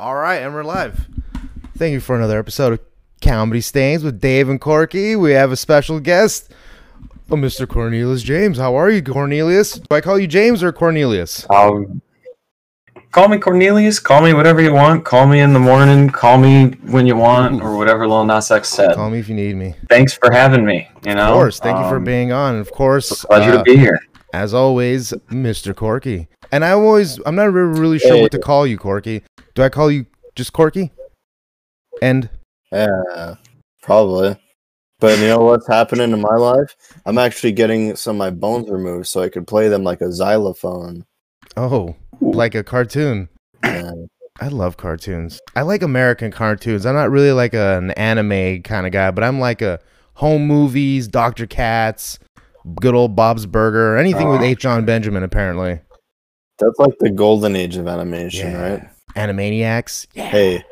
[0.00, 1.06] All right, and we're live.
[1.76, 2.80] Thank you for another episode of
[3.22, 5.14] Comedy Stains with Dave and Corky.
[5.14, 6.50] We have a special guest,
[7.30, 7.68] oh, Mr.
[7.68, 8.56] Cornelius James.
[8.56, 9.74] How are you, Cornelius?
[9.74, 11.44] Do I call you James or Cornelius?
[11.50, 12.00] Um,
[13.12, 13.98] call me Cornelius.
[13.98, 15.04] Call me whatever you want.
[15.04, 16.08] Call me in the morning.
[16.08, 18.94] Call me when you want, or whatever Lil Nas X said.
[18.94, 19.74] Call me if you need me.
[19.90, 20.88] Thanks for having me.
[21.04, 21.58] You know, Of course.
[21.60, 22.56] Thank you for Um, being on.
[22.56, 24.00] Of course, it's a pleasure uh, to be here.
[24.32, 25.76] as always, Mr.
[25.76, 26.28] Corky.
[26.52, 29.22] And I always, I'm not re- really sure what to call you, Corky.
[29.54, 30.90] Do I call you just Corky?
[32.02, 32.28] And
[32.72, 33.34] Yeah,
[33.82, 34.36] probably.
[34.98, 36.76] But you know what's happening in my life?
[37.06, 40.12] I'm actually getting some of my bones removed so I could play them like a
[40.12, 41.04] xylophone.
[41.56, 43.28] oh, like a cartoon.
[43.62, 44.08] And
[44.40, 45.40] I love cartoons.
[45.56, 46.84] I like American cartoons.
[46.84, 49.80] I'm not really like a, an anime kind of guy, but I'm like a
[50.14, 51.46] home movies, Dr.
[51.46, 52.18] Katz,
[52.80, 54.44] good old Bob's Burger, anything with Oh.
[54.44, 54.58] H.
[54.58, 55.80] John Benjamin, apparently.
[56.60, 58.88] That's like the golden age of animation, right?
[59.16, 60.06] Animaniacs.
[60.14, 60.28] Yeah.
[60.28, 60.64] Hey,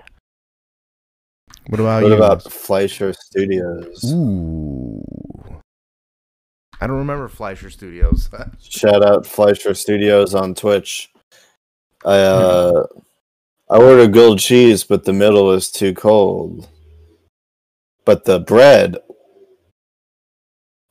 [1.69, 2.17] What about what you?
[2.17, 4.05] about Fleischer Studios?
[4.12, 5.03] Ooh.
[6.81, 8.31] I don't remember Fleischer Studios.
[8.61, 11.11] Shout out Fleischer Studios on Twitch.
[12.05, 12.86] I uh
[13.70, 16.69] I ordered grilled cheese, but the middle was too cold.
[18.05, 18.97] But the bread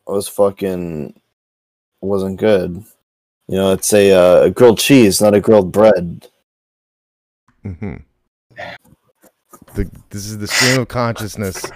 [0.06, 1.20] was fucking
[2.02, 2.84] wasn't good.
[3.48, 6.28] You know, it's a, uh, a grilled cheese, not a grilled bread.
[7.64, 7.96] hmm
[9.74, 11.72] The, this is the stream of consciousness.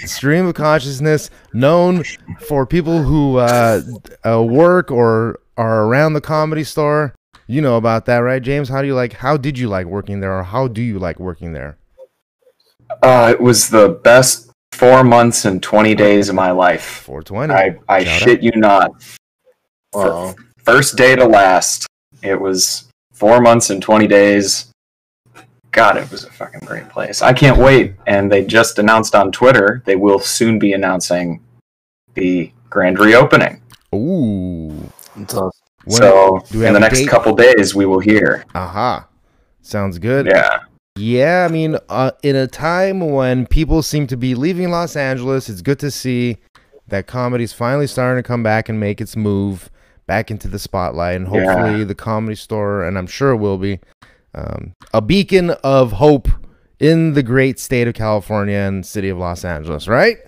[0.00, 2.04] The stream of consciousness known
[2.40, 3.82] for people who uh,
[4.24, 7.14] uh, work or are around the comedy store.
[7.48, 8.68] You know about that, right, James?
[8.68, 9.14] How do you like?
[9.14, 11.78] How did you like working there, or how do you like working there?
[13.02, 17.02] Uh, it was the best four months and twenty days of my life.
[17.04, 17.54] 420.
[17.54, 18.90] I, I Shout shit you not.
[19.92, 20.34] Wow.
[20.66, 21.86] First day to last,
[22.22, 24.66] it was four months and twenty days.
[25.70, 27.22] God, it was a fucking great place.
[27.22, 27.94] I can't wait.
[28.08, 31.40] And they just announced on Twitter they will soon be announcing
[32.14, 33.62] the grand reopening.
[33.94, 34.90] Ooh.
[35.16, 35.34] It's.
[35.34, 35.52] When-
[35.98, 37.08] so do in the next date?
[37.08, 38.44] couple days, we will hear.
[38.56, 39.06] Aha.
[39.62, 40.26] Sounds good.
[40.26, 40.64] Yeah.
[40.98, 45.48] Yeah, I mean, uh, in a time when people seem to be leaving Los Angeles,
[45.48, 46.38] it's good to see
[46.88, 49.70] that comedy's finally starting to come back and make its move
[50.06, 51.16] back into the spotlight.
[51.16, 51.52] And Yeah.
[51.52, 53.80] hopefully, the comedy store, and I'm sure it will be,
[54.34, 56.28] um, a beacon of hope
[56.78, 60.18] in the great state of California and city of Los Angeles, right?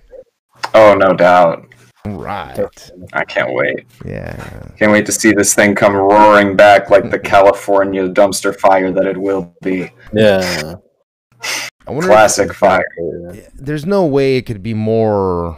[0.75, 1.65] Oh, no doubt.
[2.07, 2.91] Right.
[3.13, 3.85] I can't wait.
[4.05, 4.35] Yeah.
[4.79, 9.05] Can't wait to see this thing come roaring back like the California dumpster fire that
[9.07, 9.91] it will be.
[10.13, 10.77] Yeah.
[11.87, 12.83] I wonder if- Classic fire.
[13.55, 15.57] there's no way it could be more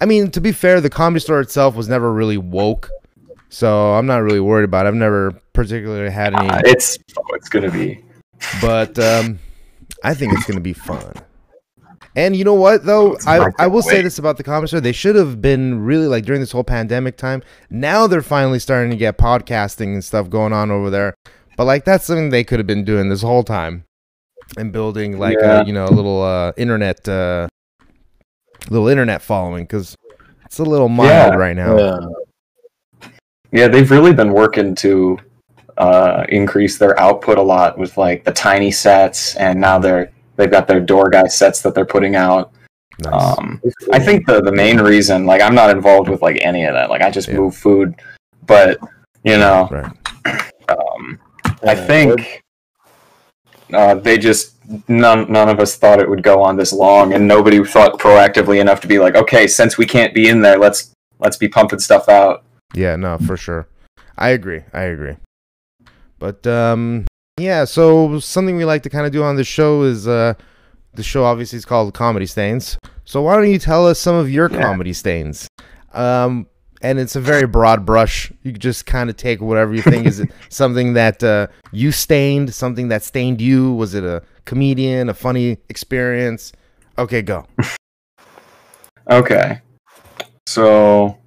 [0.00, 2.90] I mean, to be fair, the comedy store itself was never really woke.
[3.54, 4.88] So I'm not really worried about it.
[4.88, 8.02] I've never particularly had any Uh, it's oh, it's gonna be.
[8.60, 9.38] but um
[10.02, 11.12] I think it's gonna be fun.
[12.16, 13.16] And you know what though?
[13.26, 14.80] I, I will say this about the store.
[14.80, 17.42] They should have been really like during this whole pandemic time.
[17.70, 21.14] Now they're finally starting to get podcasting and stuff going on over there.
[21.56, 23.84] But like that's something they could have been doing this whole time.
[24.58, 25.60] And building like Yeah.
[25.60, 27.46] a, you know, a little uh internet uh
[28.68, 29.94] little internet following because
[30.44, 31.38] it's a little mild Yeah.
[31.38, 31.76] right now.
[31.78, 31.98] Yeah.
[33.54, 35.16] Yeah, they've really been working to
[35.78, 40.50] uh, increase their output a lot with like the tiny sets, and now they're they've
[40.50, 42.50] got their door guy sets that they're putting out.
[43.04, 43.38] Nice.
[43.38, 43.62] Um,
[43.92, 46.90] I think the the main reason, like, I'm not involved with like any of that.
[46.90, 47.36] Like, I just Yeah.
[47.36, 47.94] move food,
[48.44, 48.76] but
[49.22, 50.42] you know, right.
[50.68, 51.20] um,
[51.62, 52.42] I think
[53.72, 54.54] uh, they just
[54.88, 58.60] none none of us thought it would go on this long, and nobody thought proactively
[58.60, 61.78] enough to be like, okay, since we can't be in there, let's let's be pumping
[61.78, 62.42] stuff out.
[62.74, 63.66] Yeah, no, for sure.
[64.18, 64.62] I agree.
[64.72, 65.16] I agree.
[66.18, 67.06] But um
[67.38, 70.34] yeah, so something we like to kind of do on the show is uh
[70.94, 72.78] the show obviously is called Comedy Stains.
[73.04, 74.60] So why don't you tell us some of your Yeah.
[74.60, 75.48] comedy stains?
[75.92, 76.46] Um
[76.82, 78.30] and it's a very broad brush.
[78.42, 82.52] You just kind of take whatever you think is it something that uh, you stained,
[82.52, 83.72] something that stained you.
[83.72, 86.52] Was it a comedian, a funny experience?
[86.98, 87.46] Okay, go.
[89.10, 89.60] Okay.
[90.46, 91.18] So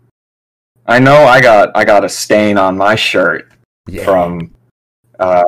[0.88, 3.52] I know I got I got a stain on my shirt
[3.88, 4.06] Yeah.
[4.06, 4.54] from
[5.20, 5.44] uh,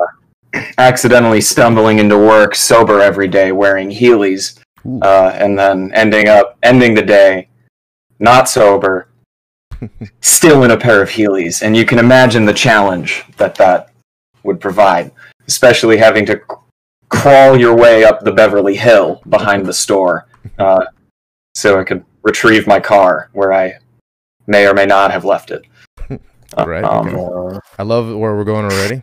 [0.78, 4.58] accidentally stumbling into work sober every day wearing Heelys,
[5.02, 7.48] uh, and then ending up ending the day
[8.18, 9.08] not sober,
[10.20, 13.90] still in a pair of Heelys, and you can imagine the challenge that that
[14.42, 15.10] would provide,
[15.46, 16.56] especially having to c-
[17.08, 20.26] crawl your way up the Beverly Hill behind the store,
[20.58, 20.84] uh,
[21.54, 23.78] so I could retrieve my car where I
[24.50, 25.62] may or may not have left it.
[26.58, 27.58] Right, Um, okay.
[27.78, 29.02] I love where we're going already.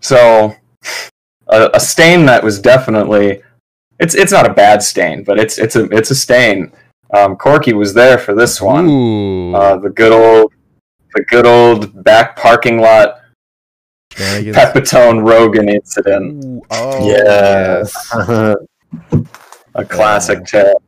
[0.00, 0.54] So,
[1.46, 3.42] a, a stain that was definitely
[3.98, 6.72] it's it's not a bad stain, but it's it's a it's a stain.
[7.16, 9.54] Um, Corky was there for this one.
[9.54, 10.52] Uh, the good old
[11.14, 13.14] the good old back parking lot.
[14.10, 16.44] Pepitone Rogan incident.
[16.44, 17.84] Ooh, Oh, Yeah.
[17.84, 18.12] yes.
[19.74, 20.82] a classic tale.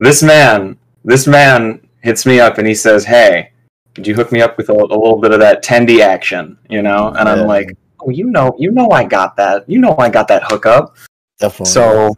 [0.00, 3.52] This man, this man hits me up and he says, "Hey,
[3.94, 6.82] could you hook me up with a, a little bit of that tendy action?" You
[6.82, 7.34] know, and Yeah.
[7.34, 9.68] I'm like, "Oh, you know, you know, I got that.
[9.68, 10.96] You know, I got that hookup."
[11.38, 11.72] Definitely.
[11.72, 12.14] So,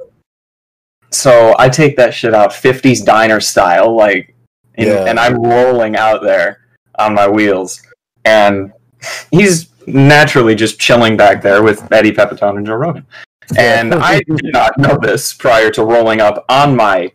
[1.10, 4.34] so I take that shit out 50s diner style, like,
[4.75, 5.04] and, Yeah.
[5.06, 6.60] and I'm rolling out there
[6.98, 7.80] on my wheels,
[8.25, 8.72] and
[9.30, 13.06] he's naturally just chilling back there with Eddie Pepitone and Joe Rogan.
[13.58, 17.12] And I did not know this prior to rolling up on my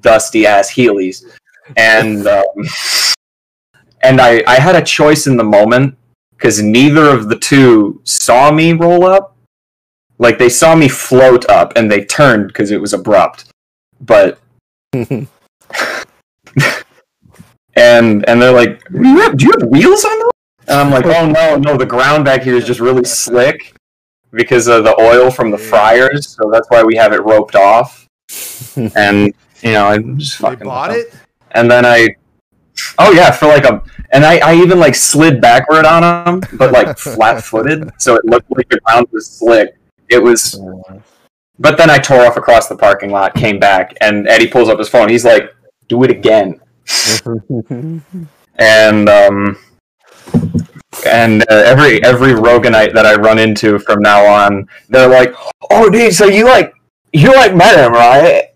[0.00, 1.24] dusty ass Heelys,
[1.76, 2.44] and um,
[4.02, 5.96] and I I had a choice in the moment
[6.36, 9.36] because neither of the two saw me roll up.
[10.18, 13.46] Like they saw me float up and they turned because it was abrupt,
[14.02, 14.38] but
[14.92, 15.26] and
[17.76, 20.30] and they're like, do you have, do you have wheels on those?
[20.68, 23.74] And I'm like, oh no, no, the ground back here is just really slick
[24.30, 28.06] because of the oil from the fryers, so that's why we have it roped off.
[28.94, 31.18] And you know, I just They fucking bought with them.
[31.20, 31.26] it?
[31.52, 32.16] And then I,
[32.98, 36.72] oh yeah, for like a, and I, I even like slid backward on him, but
[36.72, 39.76] like flat footed, so it looked like the ground was slick.
[40.08, 40.60] It was,
[41.58, 44.78] but then I tore off across the parking lot, came back, and Eddie pulls up
[44.78, 45.08] his phone.
[45.08, 45.54] He's like,
[45.88, 46.60] "Do it again."
[48.56, 49.56] and um,
[51.06, 55.34] and uh, every every Roganite that I run into from now on, they're like,
[55.70, 56.74] "Oh, dude, so you like
[57.12, 58.49] you like met him, right?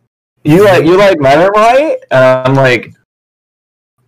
[0.45, 2.95] You like you like met him, right?" And I'm like,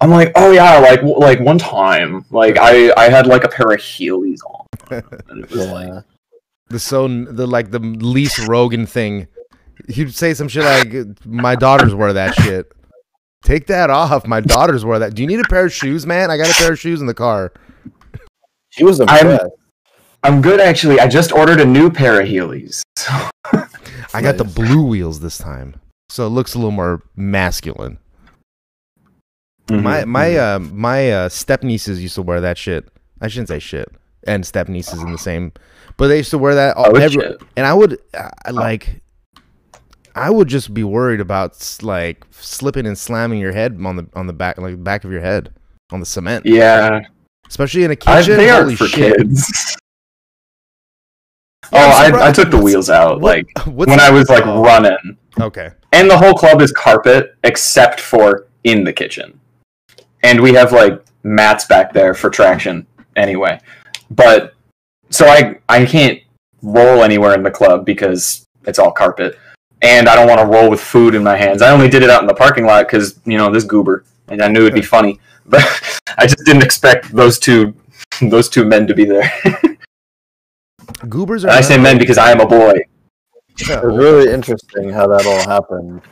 [0.01, 3.73] I'm like, "Oh yeah, like like one time, like I I had like a pair
[3.73, 4.67] of Heelys on,
[5.29, 6.05] and it was like."
[6.69, 9.29] The so the like the least Rogan thing.
[9.89, 12.73] He'd say some shit like, "My daughters wear that shit."
[13.43, 14.27] Take that off.
[14.27, 15.15] My daughters wear that.
[15.15, 16.31] Do you need a pair of shoes, man?
[16.31, 17.53] I got a pair of shoes in the car.
[18.71, 19.39] He was I'm-
[20.25, 20.99] I'm good actually.
[20.99, 22.83] I just ordered a new pair of Heelys.
[24.13, 25.77] I got the blue wheels this time,
[26.17, 27.99] so it looks a little more masculine.
[29.69, 30.11] My Mm-hmm.
[30.11, 32.89] my uh my uh step nieces used to wear that shit.
[33.21, 33.89] I shouldn't say shit.
[34.27, 35.53] And step nieces in the same,
[35.97, 37.41] but they used to wear that all, Oh, every, shit.
[37.57, 39.01] and I would uh, like
[40.17, 44.27] I would just be worried about like slipping and slamming your head on the on
[44.27, 45.53] the back like back of your head
[45.93, 47.01] on the cement, yeah,
[47.49, 48.37] especially in a kitchen.
[48.37, 49.17] they aren't for shit!
[49.17, 49.77] kids.
[51.73, 55.17] Yeah, oh, I, I took the wheels out like when I was like oh, running,
[55.39, 59.39] Okay, and the whole club is carpet except for in the kitchen,
[60.23, 62.87] and we have like mats back there for traction
[63.17, 63.61] anyway.
[64.11, 64.55] But
[65.11, 66.21] so I I can't
[66.63, 69.39] roll anywhere in the club because it's all carpet,
[69.83, 71.63] and I don't want to roll with food in my hands.
[71.63, 74.43] I only did it out in the parking lot because you know this goober, and
[74.43, 75.63] I knew it'd be funny, but
[76.19, 77.75] I just didn't expect those two
[78.21, 79.31] those two men to be there.
[81.09, 81.51] goobers are.
[81.51, 82.75] I say men because I am a boy.
[83.69, 86.03] Yeah, It was really interesting how that all happened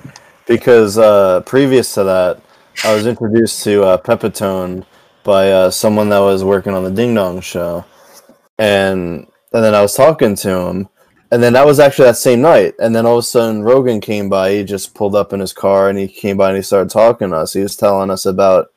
[0.46, 2.40] because uh, previous to that,
[2.84, 4.84] I was introduced to uh, Pepitone
[5.22, 7.84] by uh, someone that was working on the Ding Dong show,
[8.58, 10.88] and and then I was talking to him,
[11.30, 14.00] and then that was actually that same night, and then all of a sudden Rogan
[14.00, 14.52] came by.
[14.54, 17.30] He just pulled up in his car and he came by and he started talking
[17.30, 17.52] to us.
[17.52, 18.68] He was telling us about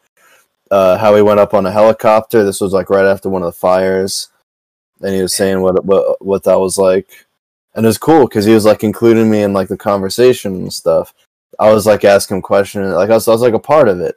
[0.71, 2.43] uh, how he went up on a helicopter.
[2.43, 4.29] This was like right after one of the fires,
[5.01, 7.27] and he was saying what what what that was like
[7.77, 10.73] and it was cool because he was like including me in like the conversation and
[10.73, 11.13] stuff.
[11.59, 13.99] I was like asking him questions, like I was, I was like a part of
[14.01, 14.15] it.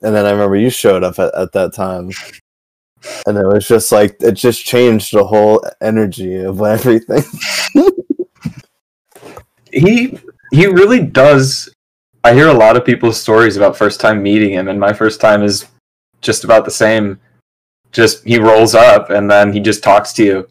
[0.00, 2.10] And then I remember you showed up at, at that time,
[3.26, 7.22] and it was just like it just changed the whole energy of everything.
[9.72, 10.16] he
[10.52, 11.68] he really does
[12.22, 15.20] i hear a lot of people's stories about first time meeting him and my first
[15.20, 15.66] time is
[16.20, 17.18] just about the same
[17.94, 20.48] just he rolls up and then he just talks to you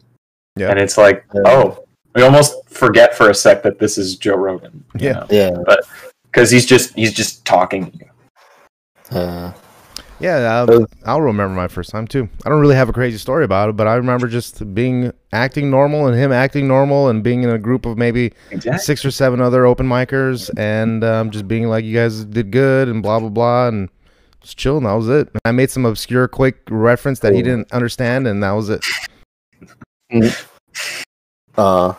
[0.56, 0.70] Yeah.
[0.70, 1.42] and it's like Yeah.
[1.46, 1.84] oh
[2.14, 5.26] we almost forget for a sec that this is joe rogan Yeah.
[5.30, 5.86] yeah, But
[6.24, 9.18] because he's just he's just talking to you.
[9.18, 9.52] uh,
[10.20, 12.28] Yeah, I'll, I'll remember my first time too.
[12.44, 15.70] I don't really have a crazy story about it, but I remember just being acting
[15.70, 19.10] normal and him acting normal and being in a group of maybe exactly six or
[19.10, 23.18] seven other open micers and um, just being like, you guys did good and blah
[23.20, 23.90] blah blah and
[24.44, 24.84] just chilling.
[24.84, 25.28] That was it.
[25.44, 28.84] I made some obscure, quick reference that he didn't understand, and that was it.
[31.56, 31.94] uh,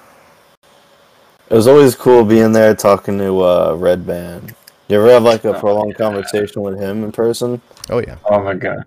[1.50, 4.54] it was always cool being there talking to uh, Redban.
[4.88, 6.06] You ever have like a Oh, prolonged yeah.
[6.06, 7.60] conversation with him in person?
[7.90, 8.84] Oh yeah, oh my god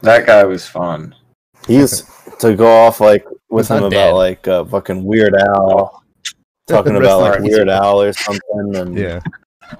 [0.00, 1.14] that guy was fun
[1.66, 2.06] He used
[2.40, 4.10] to go off like with him about dead.
[4.12, 6.02] like uh, fucking Weird Al,
[6.66, 7.40] talking about like.
[7.40, 9.20] Weird Al or something, and Yeah.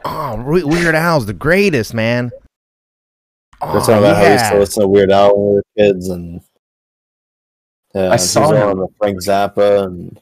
[0.05, 2.31] Oh, Weird Al's the greatest, man.
[3.61, 4.51] We're Oh, talking about how we used yeah.
[4.53, 6.41] to listen to Weird Al when we were kids, and
[7.95, 8.79] yeah, I saw him.
[8.79, 10.21] with Frank Zappa, and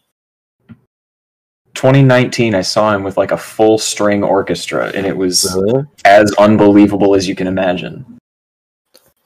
[1.74, 5.84] 2019, I saw him with like a full string orchestra, and it was really?
[6.04, 8.18] as unbelievable as you can imagine.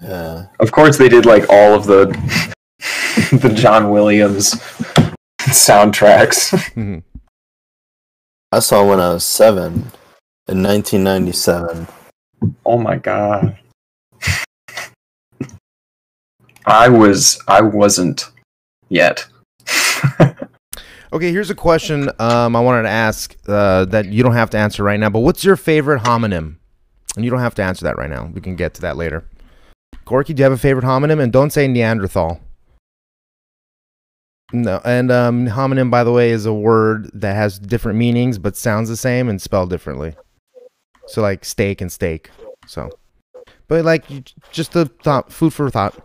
[0.01, 2.07] yeah, Of course, they did like all of the
[3.41, 4.55] the John Williams
[5.41, 6.51] soundtracks.
[6.75, 7.03] Mhm.
[8.53, 9.93] I saw him when I was seven
[10.49, 11.87] in 1997.
[12.67, 13.57] Oh my god.
[16.67, 18.31] I was I wasn't
[18.89, 19.27] yet.
[21.13, 24.59] Okay, here's a question um, I wanted to ask uh, that you don't have to
[24.59, 25.11] answer right now.
[25.11, 26.57] But what's your favorite homonym?
[27.17, 28.31] And you don't have to answer that right now.
[28.33, 29.25] We can get to that later.
[30.05, 31.21] Corky, do you have a favorite homonym?
[31.21, 32.41] And don't say Neanderthal.
[34.53, 38.57] No, and um, homonym, by the way, is a word that has different meanings but
[38.57, 40.15] sounds the same and spelled differently.
[41.07, 42.31] So, like steak and steak.
[42.67, 42.91] So,
[43.67, 44.05] but like
[44.53, 46.01] just the thought, food for thought.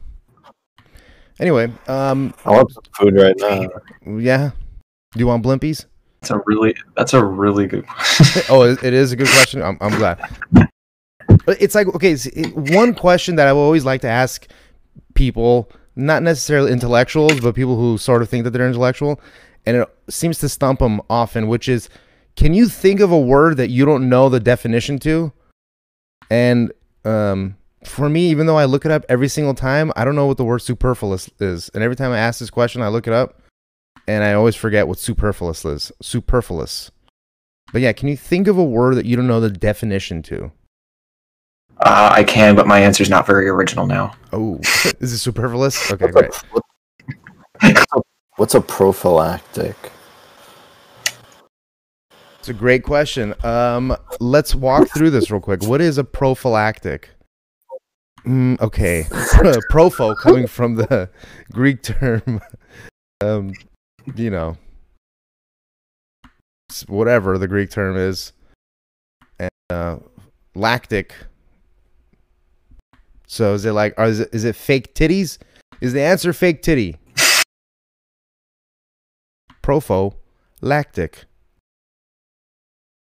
[1.39, 3.67] Anyway, um, I want some food right now.
[4.19, 4.51] yeah.
[5.13, 5.85] Do you want blimpies?
[6.21, 7.85] That's a really that's a really good
[8.49, 9.61] oh, it it is a good question.
[9.61, 10.19] I'm, I'm glad.
[11.45, 14.47] But it's like okay, it's- it- one question that I always like to ask
[15.13, 19.19] people, not necessarily intellectuals, but people who sort of think that they're intellectual,
[19.65, 21.89] and it seems to stump them often, which is,
[22.35, 25.31] can you think of a word that you don't know the definition to?
[26.29, 26.71] And
[27.05, 27.55] um,
[27.87, 30.37] for me, even though I look it up every single time, I don't know what
[30.37, 33.41] the word superfluous is, and every time I ask this question, I look it up,
[34.07, 35.91] and I always forget what superfluous is.
[36.01, 36.91] Superfluous.
[37.73, 40.51] But yeah, can you think of a word that you don't know the definition to?
[41.77, 44.13] Uh, I can, but my answer is not very original now.
[44.31, 44.57] Oh,
[44.99, 45.91] is it superfluous?
[45.91, 46.33] Okay, great.
[47.61, 48.01] what's a-
[48.37, 49.75] what's a prophylactic?
[52.39, 53.33] It's a great question.
[53.43, 55.63] Um, let's walk through this real quick.
[55.63, 57.09] What is a prophylactic?
[58.25, 59.03] Mm, okay,
[59.71, 61.09] profo coming from the
[61.51, 62.41] Greek term,
[63.21, 63.53] um,
[64.15, 64.57] you know,
[66.87, 68.33] whatever the Greek term is,
[69.39, 69.97] and uh,
[70.55, 71.13] lactic.
[73.27, 75.37] So is it like, or is it, is it fake titties?
[75.81, 76.97] Is the answer fake titty?
[79.61, 80.15] Profo,
[80.61, 81.25] lactic,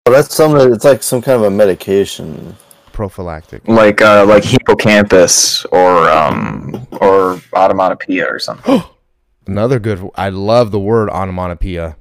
[0.07, 0.55] Oh, that's some.
[0.73, 2.55] It's like some kind of a medication.
[2.93, 3.67] Prophylactic.
[3.67, 8.83] Like uh, like hippocampus or um or automatopoeia or something.
[9.48, 10.10] Another good.
[10.15, 11.98] I love the word onomatopoeia.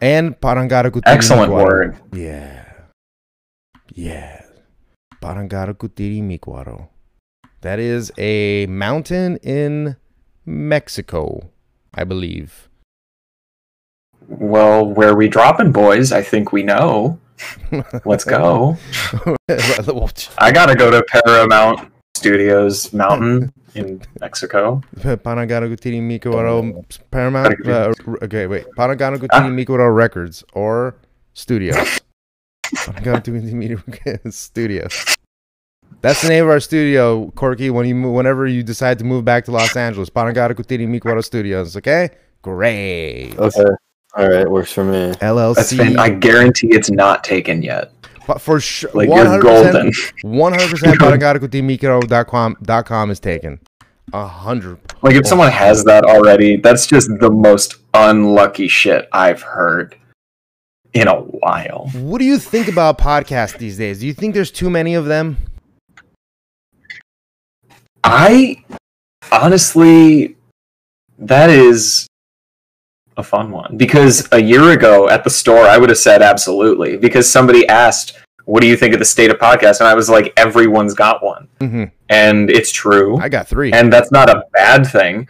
[0.00, 1.96] And parangaragutini Excellent word.
[2.12, 2.64] Yeah.
[3.94, 4.42] Yeah.
[5.20, 6.88] Parangara kutiri mikwaro.
[7.60, 9.96] That is a mountain in
[10.46, 11.50] Mexico,
[11.94, 12.70] I believe.
[14.26, 16.12] Well, where we dropping, boys?
[16.12, 17.18] I think we know.
[18.04, 18.76] Let's go.
[20.38, 24.82] I gotta go to Paramount Studios Mountain in Mexico.
[24.96, 27.54] Parangara kutiri mikwaro Paramount.
[27.66, 27.92] Uh,
[28.22, 28.66] okay, wait.
[28.76, 29.48] Parangara kutiri Ah.
[29.48, 30.96] mikwaro Records or
[31.34, 32.00] Studios.
[32.64, 35.16] Mikwaro Studios.
[36.02, 37.68] That's the name of our studio, Corky.
[37.68, 41.22] When you move, whenever you decide to move back to Los Angeles, Parangara Kutiri Mikwaro
[41.22, 41.76] Studios.
[41.76, 42.10] Okay,
[42.42, 43.34] great.
[43.38, 43.64] Okay.
[44.16, 45.12] All right, works for me.
[45.20, 45.54] LLC.
[45.54, 47.92] That's fan- I guarantee it's not taken yet.
[48.26, 49.86] But for sure, Like one you're hundred golden.
[49.88, 50.98] percent, one hundred percent.
[51.00, 53.60] Parangara dot com is taken.
[54.12, 54.78] A hundred.
[55.02, 59.96] Like if someone has that already, that's just the most unlucky shit I've heard
[60.92, 61.88] in a while.
[61.94, 64.00] What do you think about podcasts these days?
[64.00, 65.36] Do you think there's too many of them?
[68.02, 68.64] I
[69.30, 70.36] honestly,
[71.18, 72.06] that is
[73.20, 76.96] a fun one because a year ago at the store, I would have said absolutely
[76.96, 80.10] because somebody asked, "What do you think of the state of podcast?" and I was
[80.10, 83.72] like, "Everyone's got one," hmm and it's true, I got three.
[83.72, 85.28] and that's not a bad thing.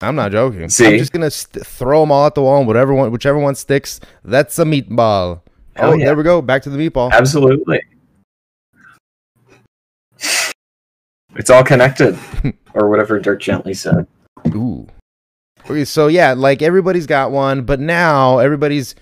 [0.00, 0.68] I'm not joking.
[0.68, 0.86] See?
[0.86, 3.54] I'm just gonna st- throw them all at the wall, and whatever one, whichever one
[3.54, 5.40] sticks, that's a meatball.
[5.74, 6.06] Hell oh, yeah.
[6.06, 6.40] there we go.
[6.42, 7.10] Back to the meatball.
[7.12, 7.80] Absolutely.
[11.38, 12.18] It's all connected,
[12.74, 14.06] or whatever Dirk Gently said.
[14.54, 14.86] Ooh.
[15.68, 18.94] Okay, so yeah, like everybody's got one, but now everybody's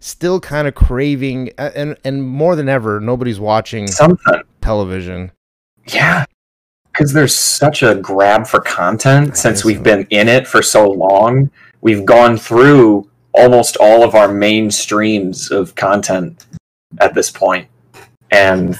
[0.00, 4.42] still kind of craving, and and more than ever, nobody's watching Something.
[4.60, 5.32] television.
[5.88, 6.24] Yeah.
[6.92, 11.50] Because there's such a grab for content since we've been in it for so long.
[11.80, 16.44] We've gone through almost all of our main streams of content
[17.00, 17.66] at this point.
[18.30, 18.78] And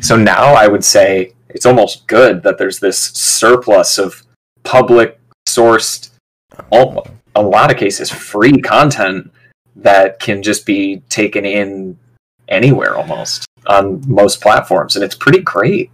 [0.00, 4.22] so now I would say it's almost good that there's this surplus of
[4.64, 6.08] public sourced,
[6.70, 9.30] all, a lot of cases, free content
[9.76, 11.98] that can just be taken in
[12.48, 15.90] anywhere almost on most platforms, and it's pretty great.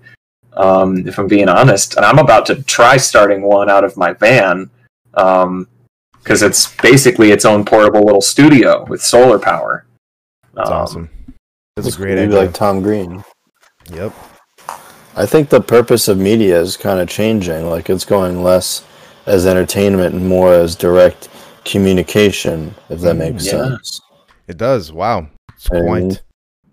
[0.55, 4.13] Um, if I'm being honest, and I'm about to try starting one out of my
[4.15, 4.69] van
[5.13, 5.69] because um,
[6.25, 9.85] it's basically its own portable little studio with solar power.
[10.55, 11.11] That's Um, awesome.
[11.77, 12.39] That's a great Maybe idea.
[12.47, 13.23] like Tom Green.
[13.93, 14.13] yep.
[15.15, 17.69] I think the purpose of media is kind of changing.
[17.71, 18.83] Like it's going less
[19.29, 21.29] as entertainment and more as direct
[21.65, 23.53] communication, if that makes Yeah.
[23.69, 24.01] sense.
[24.47, 24.93] It does.
[24.93, 25.29] Wow.
[25.55, 26.23] It's And- quite.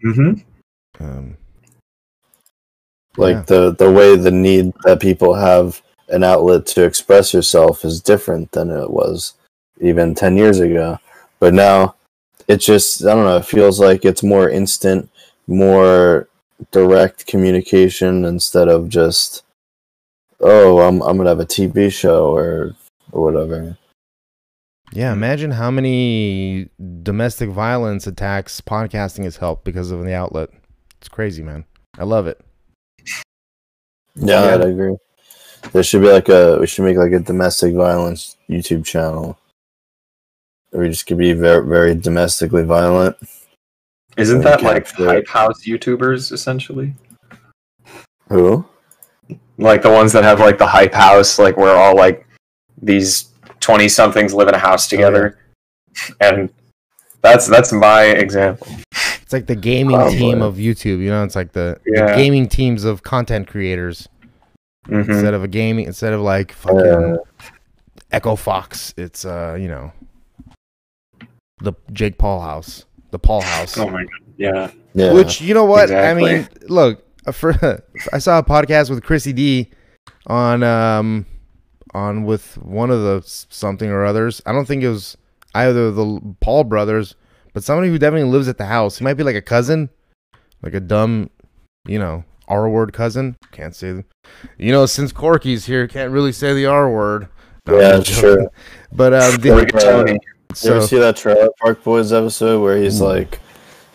[0.04, 0.44] mhm.
[1.00, 1.38] Um,
[3.18, 3.44] Like Yeah.
[3.48, 8.52] the the way the need that people have an outlet to express yourself is different
[8.52, 9.34] than it was
[9.80, 11.00] even 10 years ago.
[11.40, 11.96] But now
[12.50, 15.10] it just I don't know, it feels like it's more instant,
[15.48, 16.28] more
[16.72, 19.44] direct communication instead of just
[20.42, 22.76] oh, I'm I'm going to have a TV show or
[23.12, 23.78] or whatever.
[24.94, 25.12] yeah.
[25.14, 26.70] Imagine how many
[27.04, 30.50] domestic violence attacks podcasting has helped because of the outlet.
[31.00, 31.66] It's crazy, man.
[31.98, 32.40] I love it.
[34.16, 34.54] Yeah, Yeah.
[34.56, 34.96] I'd agree.
[35.72, 39.38] There should be like a we should make like a domestic violence YouTube channel.
[40.72, 43.16] Or we just could be very very domestically violent.
[44.18, 46.94] Isn't that like hype house YouTubers essentially?
[48.30, 48.66] Who?
[49.58, 52.28] Like the ones that have like the hype house, like where all like
[52.82, 53.30] these
[53.62, 55.38] twenty somethings live in a house together,
[56.20, 56.50] and
[57.22, 58.68] that's that's my example.
[59.22, 61.00] It's like the gaming Oh, team of YouTube.
[61.00, 64.08] You know, it's like the, the gaming teams of content creators
[64.88, 65.10] Mhm.
[65.10, 67.18] instead of a gaming instead of like fucking Uh,
[68.12, 68.94] Echo Fox.
[68.98, 69.94] It's uh, you know,
[71.60, 73.78] the Jake Paul house, the Paul house.
[73.78, 74.10] Oh my god!
[74.38, 74.72] Yeah.
[74.94, 75.14] yeah.
[75.14, 76.48] Which you know what I mean.
[76.68, 79.72] Look, for I saw a podcast with Chrissy D
[80.28, 81.26] on um
[81.94, 84.42] on with one of the something or others.
[84.46, 85.18] I don't think it was
[85.54, 87.16] either the Paul brothers,
[87.54, 88.98] but somebody who definitely lives at the house.
[88.98, 89.90] He might be like a cousin,
[90.62, 91.30] like a dumb,
[91.88, 93.38] you know, R word cousin.
[93.52, 94.06] Can't say, the-
[94.58, 97.30] you know, since Corky's here, can't really say the R word.
[97.68, 98.52] No, yeah, sure.
[98.92, 100.18] But um, the- Rigatoni.
[100.64, 103.06] You ever see that Trailer Park Boys episode where he's Ooh.
[103.06, 103.40] like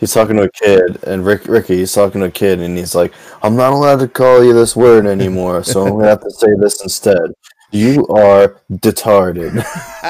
[0.01, 2.93] he's talking to a kid and Rick Ricky he's talking to a kid and he's
[2.93, 6.31] like, I'm not allowed to call you this word anymore, so I'm gonna have to
[6.31, 7.31] say this instead.
[7.71, 9.53] You are detarded.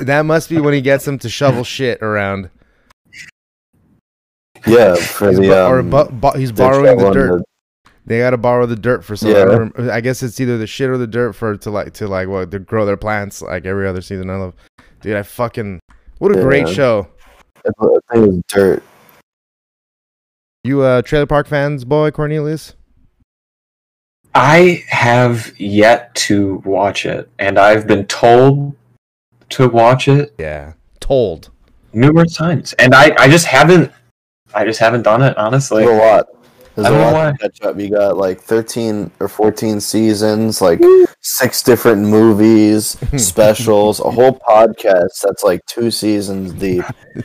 [0.00, 2.50] that must be when he gets him to shovel shit around.
[4.66, 7.42] yeah, for He's, the bo- or um, bo- bo- he's borrowing the dirt.
[8.04, 9.36] They got to borrow the dirt for something.
[9.36, 9.44] Yeah.
[9.44, 11.94] I, don't rem- I guess it's either the shit or the dirt for to like
[11.94, 14.28] to like what to grow their plants like every other season.
[14.28, 14.54] I love,
[15.00, 15.16] dude.
[15.16, 15.80] I fucking
[16.18, 17.08] what a great show.
[17.64, 17.70] I
[18.12, 18.82] think it was dirt.
[20.64, 22.74] You a trailer park fans, boy Cornelius.
[24.34, 28.74] I have yet to watch it, and I've been told
[29.50, 31.50] to watch it Yeah, told.
[31.92, 33.92] numerous times, and I, I just haven't.
[34.54, 35.84] I just haven't done it honestly.
[35.84, 36.26] There's a lot.
[36.74, 37.32] There's I a don't know lot why.
[37.32, 37.78] to catch up.
[37.78, 40.80] You got like 13 or 14 seasons, like
[41.20, 46.84] six different movies, specials, a whole podcast that's like two seasons deep.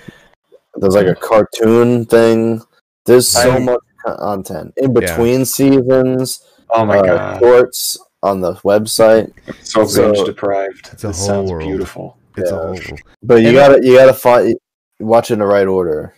[0.77, 2.61] There's like a cartoon thing.
[3.05, 4.99] There's so I- much content in Yeah.
[4.99, 6.43] between seasons.
[6.69, 9.31] Oh my uh, god, Shorts on the website,
[9.63, 10.89] so so- binge deprived.
[10.93, 11.63] It's a This whole sounds world.
[11.67, 12.17] beautiful.
[12.37, 12.57] It's Yeah.
[12.57, 12.77] a whole.
[13.23, 14.55] but you And- gotta you gotta find
[14.99, 16.13] watch in the right order.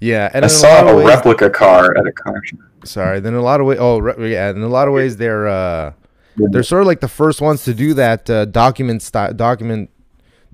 [0.00, 2.56] Yeah, and I in a saw a ways, replica car at a car show.
[2.84, 3.78] Sorry, then a lot of ways.
[3.80, 5.92] Oh, re- yeah, in a lot of ways they're uh
[6.36, 9.88] they're sort of like the first ones to do that uh, document style document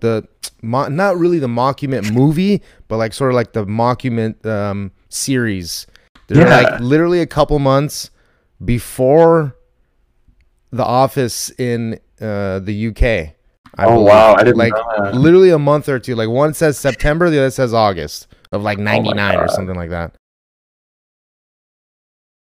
[0.02, 0.26] the
[0.62, 5.86] mo- not really the mockument movie but like sort of like the mockument um series.
[6.28, 6.60] They're Yeah.
[6.60, 8.10] like literally a couple months
[8.64, 9.56] before
[10.70, 14.06] the office in uh the uk I Oh believe.
[14.08, 15.14] wow, I didn't like know that.
[15.14, 16.14] literally a month or two.
[16.14, 19.90] Like one says september the other says august of like my 99 or something like
[19.90, 20.14] that.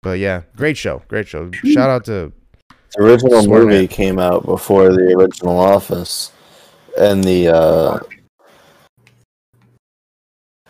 [0.02, 1.50] But yeah great show great show.
[1.52, 2.32] Shout out to
[2.96, 6.32] The original movie came out before the original Office,
[6.98, 7.98] and the uh,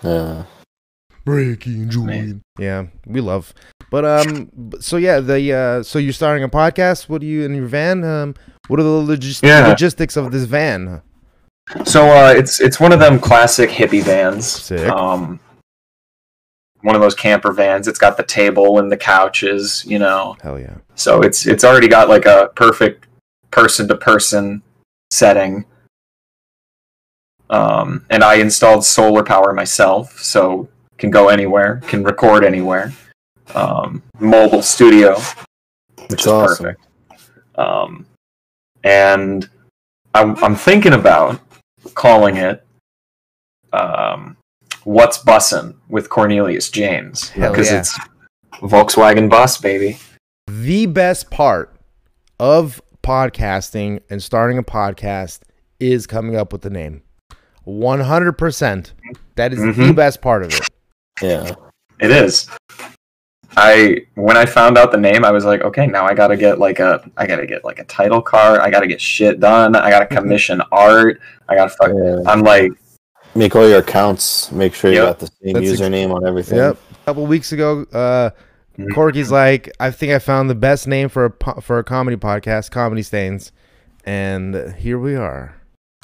[0.02, 0.44] yeah.
[1.24, 2.42] Breaking Julian.
[2.58, 3.54] Yeah, we love.
[3.90, 7.08] But um, so yeah, the uh, so you're starting a podcast.
[7.08, 8.02] What do you in your van?
[8.04, 8.34] Um,
[8.68, 9.68] what are the logis- Yeah.
[9.68, 11.02] logistics of this van?
[11.84, 14.46] So uh, it's it's one of them classic hippie vans.
[14.46, 14.88] Sick.
[14.88, 15.38] Um,
[16.80, 17.86] one of those camper vans.
[17.86, 20.36] It's got the table and the couches, you know.
[20.42, 20.78] Hell yeah.
[20.96, 23.06] So it's it's already got like a perfect
[23.52, 24.62] person to person
[25.12, 25.66] setting.
[27.52, 32.92] Um, and I installed solar power myself, so can go anywhere, can record anywhere.
[33.54, 35.16] Um, mobile studio,
[35.98, 36.64] which It's is awesome.
[36.64, 36.86] perfect.
[37.56, 38.06] Um,
[38.82, 39.48] and
[40.14, 41.40] I'm, I'm thinking about
[41.94, 42.64] calling it
[43.74, 44.38] um,
[44.84, 47.80] "What's Bussin' with Cornelius James" because yeah.
[47.80, 47.98] it's
[48.62, 49.98] Volkswagen Bus, baby.
[50.46, 51.76] the best part
[52.40, 55.40] of podcasting and starting a podcast
[55.78, 57.02] is coming up with the name.
[57.66, 58.92] 100%.
[59.36, 59.94] That is the Mhm.
[59.96, 60.68] best part of it.
[61.20, 61.54] Yeah.
[62.00, 62.48] It is.
[63.56, 66.58] I when I found out the name, I was like, okay, now I gotta get
[66.58, 68.60] like a I gotta get like a title card.
[68.60, 69.76] I gotta get shit done.
[69.76, 71.20] I gotta commission art.
[71.48, 71.90] I gotta fuck.
[71.94, 72.22] yeah.
[72.26, 72.72] I'm like,
[73.34, 74.52] Make all your accounts.
[74.52, 75.06] Make sure you Yep.
[75.06, 76.58] got the same That's ex- username on everything.
[76.58, 76.76] Yep.
[76.76, 78.28] A couple weeks ago, uh,
[78.78, 78.94] Mhm.
[78.94, 82.70] Corky's like, I think I found the best name for a for a comedy podcast,
[82.70, 83.50] Comedy Stains,
[84.04, 85.54] and here we are,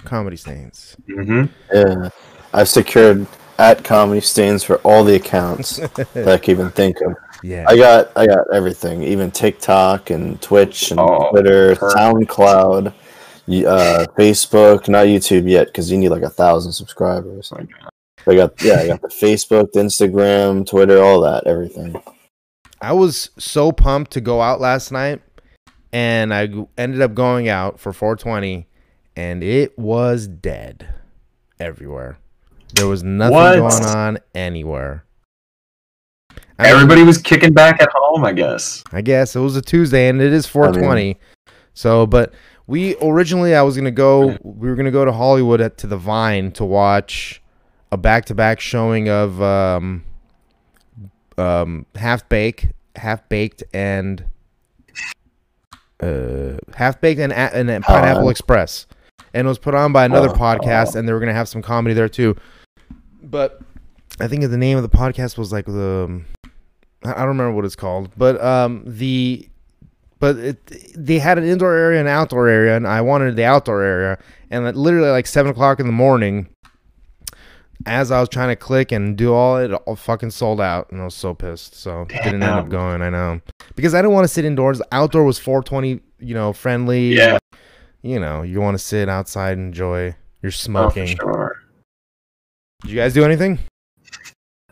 [0.05, 0.97] Comedy Stains.
[1.07, 2.09] hmm Yeah.
[2.55, 3.27] I've secured
[3.59, 5.77] at Comedy Stains for all the accounts
[6.15, 7.15] that I can even think of.
[7.43, 11.99] Yeah, I got I got everything, even TikTok and Twitch and Oh, Twitter, perfect.
[11.99, 17.53] SoundCloud, uh, Facebook, not YouTube yet because you need like a thousand subscribers.
[17.53, 17.65] Oh
[18.27, 22.01] I got yeah, I got the Facebook, the Instagram, Twitter, all that, everything.
[22.81, 25.21] I was so pumped to go out last night,
[25.93, 28.67] and I ended up going out for 420,
[29.19, 30.89] and it was dead
[31.59, 32.19] everywhere.
[32.75, 33.57] There was nothing What?
[33.57, 35.05] going on anywhere.
[36.59, 38.25] I mean, everybody was kicking back at home.
[38.25, 38.85] I guess.
[38.93, 41.19] I guess it was a Tuesday, and it is 420.
[41.75, 42.33] so, but
[42.69, 44.37] we originally, I was gonna go.
[44.43, 47.43] We were gonna go to Hollywood at, to the Vine to watch
[47.91, 50.05] a back-to-back showing of um,
[51.39, 54.25] um, Half Baked, Half Baked, and
[56.01, 58.87] uh, Half Baked and, and, and Pineapple Uh, Express,
[59.39, 61.63] and it was put on by another Oh, podcast, and they were gonna have some
[61.63, 62.37] comedy there too.
[63.23, 63.61] But
[64.21, 66.27] I think the name of the podcast was like the um,
[67.05, 69.49] I don't remember what it's called, but um the
[70.19, 73.83] but it, they had an indoor area and outdoor area, and I wanted the outdoor
[73.83, 74.19] area,
[74.51, 76.49] and at literally like seven o'clock in the morning,
[77.87, 81.01] as I was trying to click and do all it, all fucking sold out, and
[81.01, 81.77] I was so pissed.
[81.77, 83.01] So didn't end up going.
[83.01, 83.41] I know
[83.77, 84.83] because I didn't want to sit indoors.
[84.91, 87.15] Outdoor was 420, you know, friendly.
[87.15, 87.38] Yeah.
[88.03, 91.07] You know, you want to sit outside and enjoy your Oh, for smoking.
[91.17, 91.63] sure.
[92.83, 93.59] Did you guys do anything?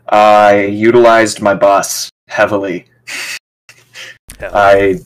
[0.09, 2.85] I utilized my bus heavily.
[4.39, 4.99] I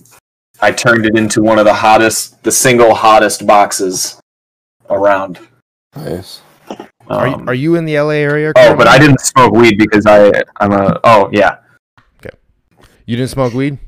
[0.62, 4.20] I turned it into one of the hottest, the single hottest boxes
[4.90, 5.40] around.
[5.96, 6.42] Nice.
[7.10, 8.54] Are you, Um, are you in the LA area?
[8.56, 8.88] Oh, but?
[8.88, 11.58] I didn't smoke weed because I I'm a oh yeah
[12.24, 12.36] Okay.
[13.08, 13.80] You didn't smoke weed?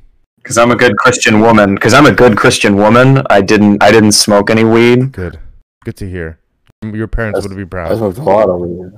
[0.44, 3.22] Because I'm a good Christian woman because I'm a good Christian woman.
[3.30, 5.10] I didn't I didn't smoke any weed.
[5.12, 5.40] Good.
[5.84, 6.38] Good to hear.
[6.82, 7.86] Your parents That's- would be proud.
[7.92, 8.14] I proud.
[8.14, 8.92] smoked a lot of weed.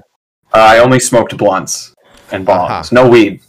[0.53, 1.95] Uh, I only smoked blunts
[2.33, 3.41] and bongs, no weed.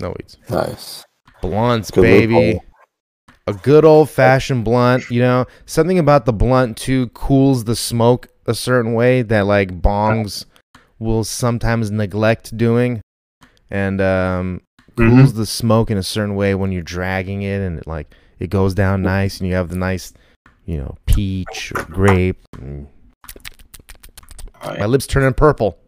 [0.00, 0.36] No weeds.
[0.50, 1.04] Nice.
[1.40, 2.34] Blunts, Good baby.
[2.34, 2.64] loophole.
[3.46, 5.08] A good old fashioned blunt.
[5.10, 9.80] You know, something about the blunt too cools the smoke a certain way that like
[9.80, 10.44] bongs
[10.98, 13.00] will sometimes neglect doing,
[13.70, 14.60] and um,
[14.96, 15.16] Mm-hmm.
[15.18, 18.50] cools the smoke in a certain way when you're dragging it, and it like it
[18.50, 20.12] goes down nice, and you have the nice,
[20.64, 22.38] you know, peach or grape.
[22.56, 22.86] Mm.
[24.62, 25.78] Oh, My lips turning purple.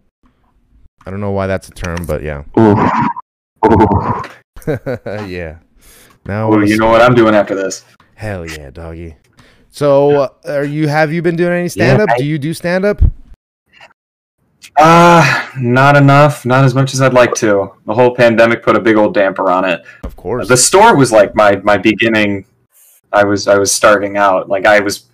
[1.06, 2.44] I don't know why that's a term, but yeah.
[5.26, 5.58] Yeah.
[6.26, 7.84] Now Ooh, you know what I'm doing after this?
[8.14, 9.16] Hell yeah, doggy.
[9.70, 12.10] So, uh, are you have you been doing any stand up?
[12.10, 13.00] I- Do you do stand up?
[14.80, 16.44] Ah, not enough.
[16.46, 17.72] Not as much as I'd like to.
[17.86, 19.82] The whole pandemic put a big old damper on it.
[20.04, 20.46] Of course.
[20.48, 22.44] The store was like my my beginning.
[23.12, 24.48] I was I was starting out.
[24.48, 25.06] Like I was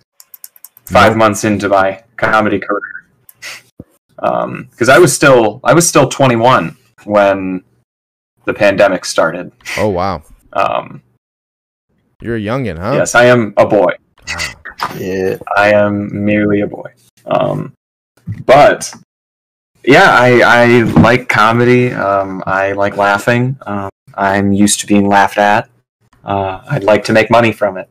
[0.85, 1.17] five Nope.
[1.19, 2.81] months into my comedy career.
[4.19, 7.63] Um, because I was still I was still 21 when
[8.45, 9.51] the pandemic started.
[9.77, 10.23] oh wow,
[10.53, 11.01] Um,
[12.21, 12.93] you're a youngin, huh?
[12.93, 13.91] yes, I am a boy.
[14.27, 14.37] Wow.
[14.97, 15.37] Yeah.
[15.57, 16.93] I am merely a boy.
[17.25, 17.73] Um,
[18.45, 18.93] but
[19.87, 21.91] yeah, I, I like comedy.
[21.91, 23.57] Um, I like laughing.
[23.65, 25.69] Um, I'm used to being laughed at.
[26.23, 27.89] Uh, I'd like to make money from it.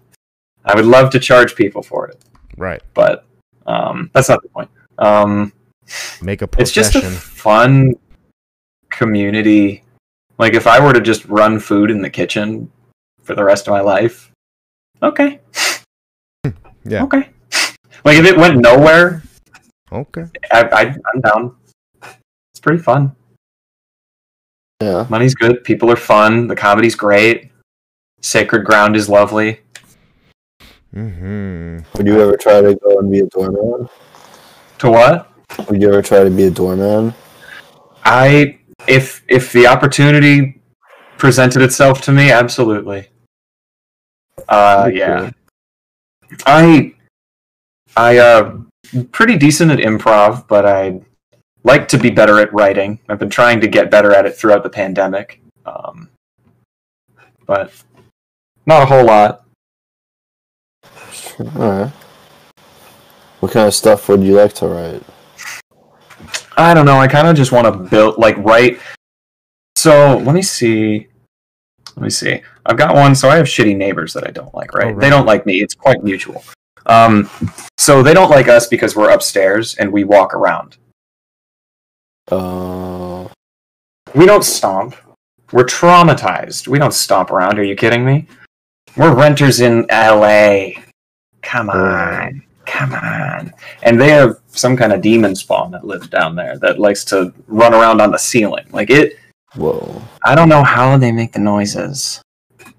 [0.65, 2.23] I would love to charge people for it,
[2.57, 2.83] Right.
[2.95, 3.27] but
[3.67, 4.71] um, that's not the point.
[4.99, 5.53] Um,
[6.23, 6.63] Make a profession.
[6.63, 7.95] it's just a fun
[8.91, 9.85] community.
[10.39, 12.71] Like if I were to just run food in the kitchen
[13.23, 14.31] for the rest of my life,
[15.03, 15.41] okay,
[16.85, 17.05] Yeah.
[17.05, 17.29] okay.
[18.05, 19.23] Like if it went nowhere,
[19.93, 20.25] Okay.
[20.51, 20.83] I, I,
[21.15, 21.57] I'm down.
[22.65, 23.15] It's pretty fun.
[24.81, 25.07] Yeah.
[25.11, 25.65] Money's good.
[25.65, 26.49] People are fun.
[26.49, 27.51] The comedy's great.
[28.23, 29.61] Sacred Ground is lovely.
[30.97, 31.81] Mm-hmm.
[31.95, 33.91] Would you ever try to go and be a doorman?
[34.79, 35.31] To what?
[35.69, 37.13] Would you ever try to be a doorman?
[38.03, 40.59] I if if the opportunity
[41.19, 43.09] presented itself to me, absolutely.
[44.49, 44.97] Uh, Okay.
[44.97, 45.31] yeah.
[46.47, 46.95] I
[47.95, 48.57] I uh
[49.13, 51.03] pretty decent at improv, but I
[51.65, 53.01] like to be better at writing.
[53.09, 55.41] I've been trying to get better at it throughout the pandemic.
[55.67, 56.11] Um,
[57.47, 57.73] but
[58.67, 59.45] not a whole lot.
[61.41, 61.91] Alright.
[63.41, 65.03] What kind of stuff would you like to write?
[66.57, 66.99] I don't know.
[66.99, 68.79] I kind of just want to build, like, write.
[69.77, 71.09] So let me see.
[71.97, 72.41] Let me see.
[72.65, 73.15] I've got one.
[73.15, 74.73] So I have shitty neighbors that I don't like.
[74.73, 74.87] Right?
[74.87, 75.01] Oh, right.
[75.01, 75.61] They don't like me.
[75.61, 76.45] It's quite mutual.
[76.87, 77.29] Um,
[77.77, 80.77] so they don't like us because we're upstairs and we walk around.
[82.31, 83.29] Uh,
[84.15, 84.95] We don't stomp.
[85.53, 86.69] We're traumatized.
[86.69, 87.59] We don't stomp around.
[87.59, 88.27] Are you kidding me?
[88.97, 90.71] We're renters in LA.
[91.43, 92.43] Come on.
[92.67, 93.53] Come on.
[93.83, 97.33] And they have some kind of demon spawn that lives down there that likes to
[97.47, 98.67] run around on the ceiling.
[98.71, 99.19] Like it
[99.55, 100.01] whoa.
[100.25, 102.23] I don't know how they make the noises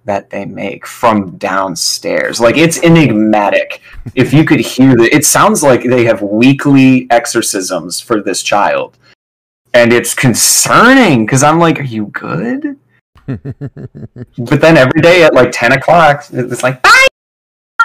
[0.05, 2.39] that they make from downstairs.
[2.39, 3.81] Like it's enigmatic.
[4.15, 8.97] if you could hear the it sounds like they have weekly exorcisms for this child.
[9.75, 12.79] And it's concerning because I'm like, are you good?
[13.27, 17.07] But then every day at like ten o'clock, it's like bye,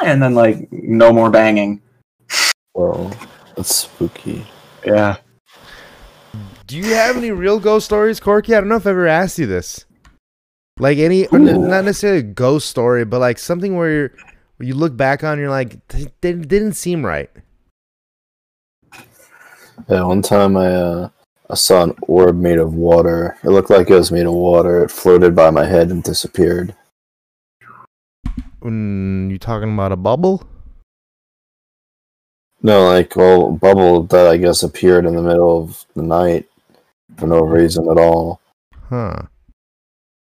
[0.04, 1.80] and then like no more banging.
[2.74, 3.10] Whoa.
[3.56, 4.46] That's spooky.
[4.84, 5.16] Yeah.
[6.66, 8.54] Do you have any real ghost stories, Corky?
[8.54, 9.86] I don't know if I've ever asked you this.
[10.78, 11.66] Like any, or Ooh.
[11.66, 14.12] not necessarily a ghost story, but like something where you're,
[14.56, 17.30] where you look back on, and you're like, "Th- they didn't seem right.
[19.88, 21.08] Yeah, one time I uh,
[21.50, 23.36] I saw an orb made of water.
[23.42, 24.84] It looked like it was made of water.
[24.84, 26.74] It floated by my head and disappeared.
[28.62, 30.46] Mm, you talking about a bubble?
[32.62, 36.46] No, like all bubble that I guess appeared in the middle of the night
[37.16, 38.40] for no reason at all.
[38.88, 39.16] Huh.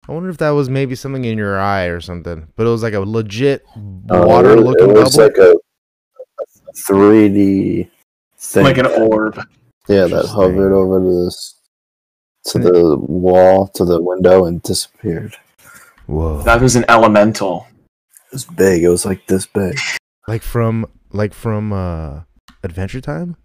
[0.07, 2.83] I wonder if that was maybe something in your eye or something, but it was
[2.83, 5.25] like a legit Uh, water it, looking it was bubble.
[5.29, 5.55] like a,
[6.41, 7.91] a 3D
[8.37, 8.65] thing.
[8.65, 9.41] Like an orb.
[9.89, 11.55] Yeah, that hovered over to this
[12.47, 15.37] to the wall to the window and disappeared.
[16.07, 16.43] Whoa.
[16.43, 17.67] That was an elemental.
[18.27, 18.83] It was big.
[18.83, 19.79] It was like this big.
[20.27, 22.21] Like from like from uh
[22.63, 23.37] Adventure Time?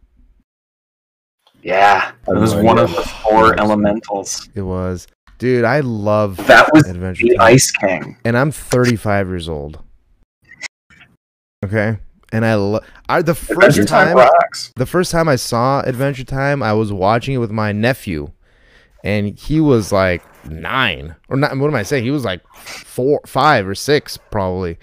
[1.62, 2.12] Yeah.
[2.28, 4.48] It was one of the four elementals.
[4.56, 5.08] It was.
[5.40, 7.48] Dude, I love That was Adventure the Time.
[7.48, 8.18] Ice King.
[8.24, 9.80] and I'm 35 years old.
[11.66, 11.98] Okay?
[12.34, 14.30] And I love I the first Adventure Time time
[14.76, 18.32] the first time I saw Adventure Time, I was watching it with my nephew,
[19.04, 21.56] and he was like nine or not.
[21.56, 22.04] What am I saying?
[22.04, 24.80] He was like four, five or six probably,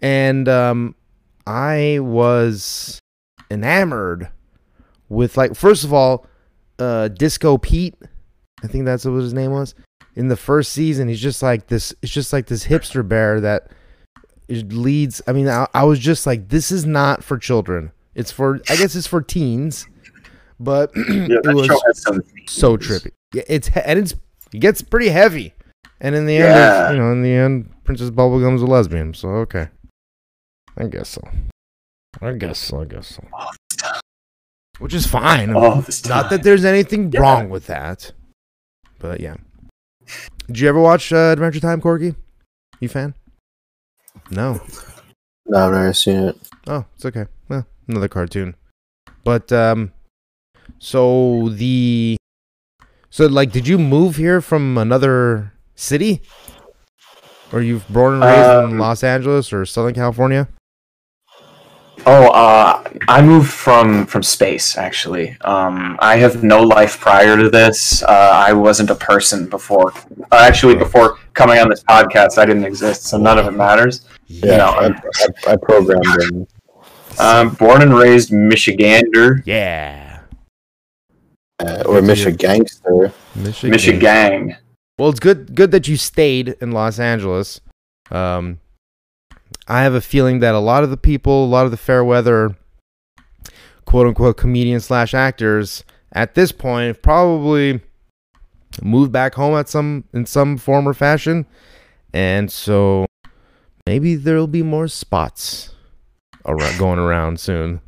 [0.00, 0.94] and um,
[1.48, 3.00] I was
[3.50, 4.28] enamored
[5.08, 6.26] with like first of all,
[6.78, 7.96] uh, Disco Pete.
[8.62, 9.74] I think that's what his name was.
[10.14, 11.92] In the first season, he's just like this.
[12.02, 13.72] It's just like this hipster bear that
[14.48, 15.22] it leads.
[15.26, 17.92] I mean, I, I was just like, this is not for children.
[18.14, 19.86] It's for, I guess, it's for teens.
[20.60, 23.10] But Yeah, it was show has some so trippy.
[23.32, 24.14] Yeah, it's and it's
[24.52, 25.52] it gets pretty heavy.
[26.00, 26.92] And in the end, Yeah.
[26.92, 29.14] you know, in the end, Princess Bubblegum's a lesbian.
[29.14, 29.68] So okay,
[30.76, 31.22] I guess so.
[32.22, 32.82] I guess so.
[32.82, 33.90] I guess so.
[34.78, 35.50] Which is fine.
[35.56, 37.20] Oh, Not that there's anything Yeah.
[37.20, 38.12] wrong with that,
[39.00, 39.36] but yeah.
[40.46, 42.14] Did you ever watch uh, Adventure Time, Corky?
[42.80, 43.14] You fan?
[44.30, 44.60] No.
[45.46, 46.36] No, I've never seen it.
[46.66, 47.26] Oh, it's okay.
[47.48, 48.54] Well, another cartoon.
[49.24, 49.92] But um
[50.78, 52.16] so the
[53.10, 56.22] so like did you move here from another city?
[57.52, 60.48] Or you've born and raised in Um, Los Angeles or Southern California?
[62.06, 64.76] Oh, uh, I moved from from space.
[64.76, 68.02] Actually, um, I have no life prior to this.
[68.02, 69.92] Uh, I wasn't a person before.
[70.30, 74.06] Uh, actually, before coming on this podcast, I didn't exist, so none of it matters.
[74.26, 76.46] Yeah, No, I, I, I programmed him.
[77.18, 80.20] Um, born and raised Michigander, Yeah.
[81.60, 83.12] Uh, or Michigangster.
[83.34, 83.78] Michigan.
[83.78, 84.56] Michigang.
[84.98, 87.60] Well, it's good good that you stayed in Los Angeles.
[88.10, 88.58] Um
[89.66, 92.04] I have a feeling that a lot of the people, a lot of the fair
[92.04, 92.56] weather
[93.84, 97.80] quote unquote comedians slash actors at this point have probably
[98.82, 101.46] moved back home at some in some form or fashion.
[102.12, 103.06] And so
[103.86, 105.74] maybe there'll be more spots
[106.46, 107.80] around, going around soon.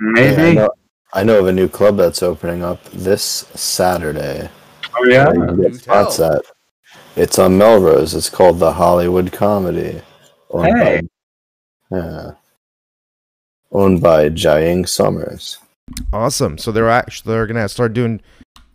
[0.00, 0.42] Maybe.
[0.42, 0.70] Yeah, I, know,
[1.14, 4.48] I know of a new club that's opening up this Saturday.
[4.96, 5.32] oh yeah.
[5.32, 6.42] You can get spots at.
[7.16, 8.14] It's on Melrose.
[8.14, 10.02] It's called the Hollywood Comedy.
[10.50, 11.00] Owned Hey.
[11.90, 12.30] By, yeah.
[13.72, 15.58] Owned by Jiang Summers.
[16.12, 16.58] Awesome.
[16.58, 18.20] So they're actually they're gonna start doing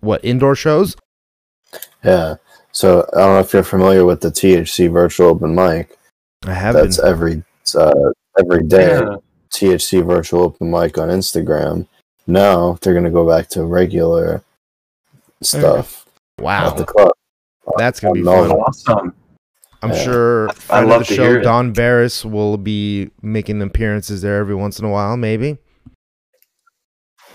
[0.02, 0.96] what indoor shows?
[2.04, 2.36] Yeah.
[2.72, 5.98] So I don't know if you're familiar with the THC virtual open mic.
[6.46, 6.84] I haven't.
[6.84, 7.44] That's every
[7.76, 7.94] uh,
[8.40, 8.90] every day.
[9.00, 9.16] Yeah.
[9.52, 11.88] THC virtual open mic on Instagram.
[12.26, 14.44] Now they're gonna go back to regular
[15.42, 16.08] stuff
[16.40, 17.12] at Wow, the club.
[17.78, 18.50] that's gonna be fun.
[18.52, 19.14] Awesome.
[19.84, 21.42] I'm sure I friend love the show.
[21.42, 25.58] Don Barris will be making appearances there every once in a while, maybe.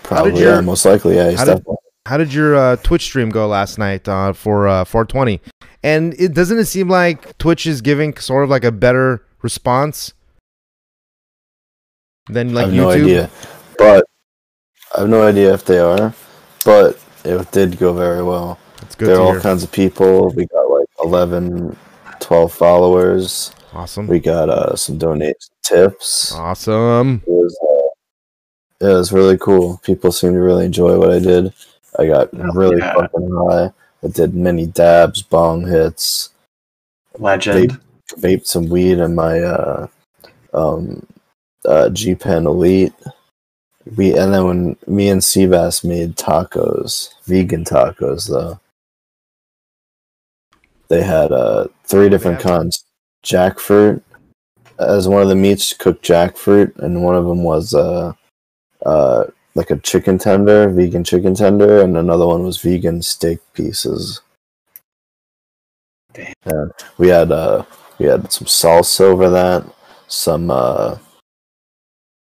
[0.03, 1.31] Probably, your- yeah, most likely, yeah.
[1.35, 1.63] How did-
[2.05, 5.39] How did your uh, Twitch stream go last night uh, for uh, 420?
[5.83, 10.13] And it doesn't it seem like Twitch is giving sort of like a better response
[12.27, 12.77] than like I have YouTube?
[12.77, 13.29] no idea,
[13.77, 14.05] but
[14.95, 16.13] I have no idea if they are.
[16.65, 18.57] But it did go very well.
[18.81, 19.41] It's good there are all hear.
[19.41, 20.29] kinds of people.
[20.31, 21.77] We got like 11,
[22.29, 23.51] 12 followers.
[23.73, 24.05] Awesome.
[24.05, 26.31] We got uh, some donate tips.
[26.35, 27.23] Awesome.
[27.25, 29.79] It was, uh, yeah, it was really cool.
[29.83, 31.51] People seemed to really enjoy what I did.
[31.97, 32.93] I got Oh, really yeah.
[32.93, 33.71] fucking high.
[34.03, 36.29] I did many dabs, bong hits,
[37.17, 37.79] Legend.
[38.17, 39.87] vaped some weed in my uh,
[40.53, 41.03] um,
[41.65, 42.93] uh, G Pen Elite.
[43.97, 48.59] We and then when me and Seabass made tacos, vegan tacos though.
[50.89, 52.43] They had uh three different Yeah.
[52.57, 52.85] kinds.
[53.23, 54.01] Jackfruit
[54.79, 58.13] as one of the meats, cooked jackfruit, and one of them was uh
[58.85, 59.25] uh
[59.55, 64.21] like a chicken tender, vegan chicken tender, and another one was vegan steak pieces.
[66.13, 66.33] Damn.
[66.45, 66.65] Yeah,
[66.97, 67.63] we had uh
[67.99, 69.63] we had some salsa over that,
[70.07, 70.97] some uh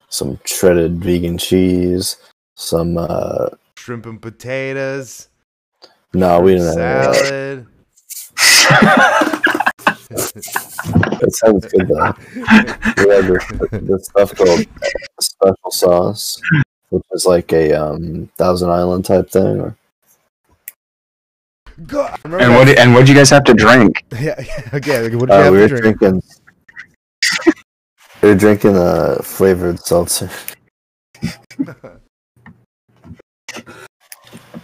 [0.09, 2.17] some shredded vegan cheese,
[2.55, 5.29] some uh Shrimp and potatoes.
[6.13, 7.25] no, we didn't have of that.
[7.27, 7.67] salad.
[11.19, 12.13] It sounds good though.
[12.35, 14.65] We had this, this stuff called
[15.19, 16.39] special sauce,
[16.89, 19.59] which is like a um Thousand Island type thing.
[19.61, 19.75] Or,
[21.85, 22.65] God, And what?
[22.65, 24.03] did- And what'd you guys have to drink?
[24.19, 25.01] Yeah, yeah, okay.
[25.03, 25.99] like, What did you uh, have we to were drink?
[25.99, 26.21] drinking.
[28.21, 30.29] we were drinking a flavored seltzer,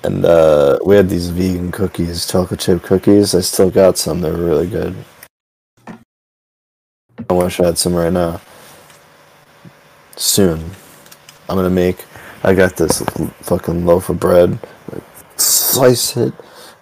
[0.04, 3.34] and uh, we had these vegan cookies, chocolate chip cookies.
[3.34, 4.96] I still got some; they were really good.
[5.88, 8.42] I wish I had some right now.
[10.16, 10.60] Soon,
[11.50, 12.06] I'm gonna make.
[12.44, 13.02] I got this
[13.42, 14.60] fucking loaf of bread.
[15.38, 16.34] Slice it.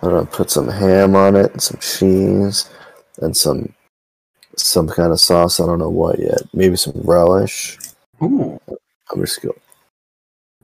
[0.02, 2.70] I'm gonna put some ham on it, and some cheese,
[3.22, 3.74] and some
[4.58, 5.60] some kind of sauce.
[5.60, 6.42] I don't know what yet.
[6.54, 7.78] Maybe some relish.
[8.22, 8.60] Ooh.
[9.12, 9.54] I'm just go.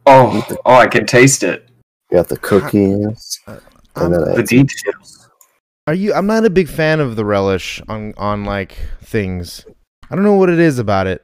[0.06, 1.68] Oh, oh, I can taste it.
[2.12, 3.60] Got the cookies, Um,
[3.96, 5.30] and then The I, details.
[5.88, 6.14] Are you?
[6.14, 9.66] I'm not a big fan of the relish on on like things.
[10.10, 11.24] I don't know what it is about it.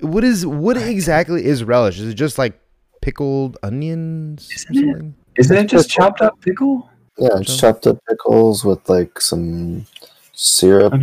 [0.00, 1.98] What is what exactly is relish?
[2.00, 2.58] Is it just like
[3.00, 4.80] pickled onions Isn't it?
[4.80, 5.14] something?
[5.38, 6.88] Isn't it just chopped up pickle?
[7.18, 9.86] yeah, just chopped up pickles with like some
[10.32, 10.94] syrup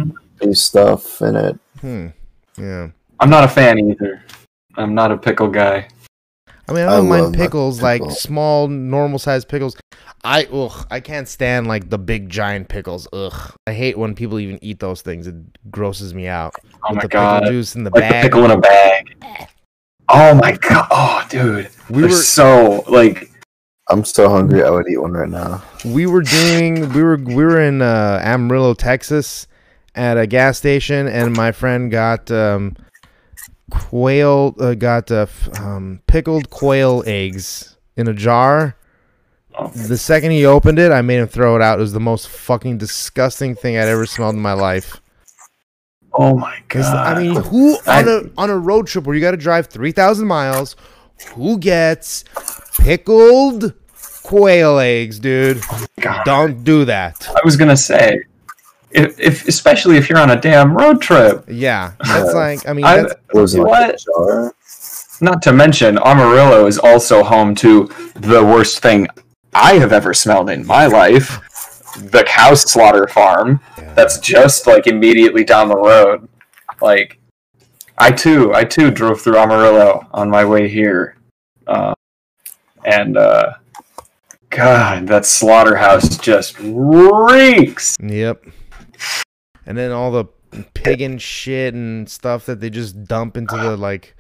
[0.54, 1.60] stuff in it.
[1.82, 2.08] Hmm.
[2.58, 2.90] Yeah.
[3.20, 4.24] I'm not a fan either.
[4.76, 5.88] I'm not a pickle guy.
[6.70, 8.16] I mean, I I don't mind love my pickles, like pickle.
[8.16, 9.76] small, normal sized pickles.
[10.24, 13.08] I ugh, I can't stand like the big giant pickles.
[13.14, 15.28] Ugh, I hate when people even eat those things.
[15.28, 15.36] It
[15.72, 16.54] grosses me out.
[16.84, 17.40] Oh With my the god.
[17.42, 18.24] pickle juice in the Like the bag.
[18.24, 19.18] pickle in a bag.
[20.10, 20.88] Oh my god.
[20.92, 21.70] Oh, dude.
[21.90, 23.32] we They're were so like.
[23.92, 24.64] I'm so hungry.
[24.64, 25.64] I would eat one right now.
[25.84, 29.48] we were doing we were we were in uh, Amarillo, Texas,
[29.96, 32.76] at a gas station, and my friend got um,
[33.70, 35.28] quail uh, got uh,
[35.60, 38.76] um, pickled quail eggs in a jar.
[39.76, 41.80] The second he opened it, I made him throw it out.
[41.80, 45.02] It was the most fucking disgusting thing I'd ever smelled in my life.
[46.14, 47.18] oh my god.
[47.18, 49.68] I mean, who I- on a on a road trip where you got to drive
[49.68, 50.76] three thousand miles?
[51.36, 52.24] Who gets
[52.80, 53.74] pickled
[54.24, 55.62] quail eggs, dude?
[56.00, 56.24] God.
[56.24, 57.28] Don't do that.
[57.30, 58.22] I was gonna say,
[58.92, 61.46] if, if especially if you're on a damn road trip.
[61.48, 64.54] Yeah, that's like I mean, I- that's, was in like a What?
[65.22, 69.08] Not to mention, Amarillo is also home to the worst thing
[69.54, 71.42] I have ever smelled in my life:
[71.98, 73.60] the cow slaughter farm.
[73.96, 76.30] That's just like immediately down the road.
[76.82, 77.20] Like,
[77.98, 81.18] I too, I too drove through Amarillo on my way here,
[81.68, 81.94] uh,
[82.86, 83.54] and uh,
[84.50, 87.98] God, that slaughterhouse just reeks.
[88.02, 88.46] Yep.
[89.66, 90.26] And then all the
[90.74, 94.16] pig and shit and stuff that they just dump into the like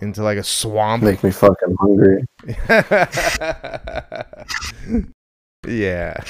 [0.00, 1.02] into like a swamp.
[1.02, 2.24] Make me fucking hungry.
[5.66, 6.14] yeah.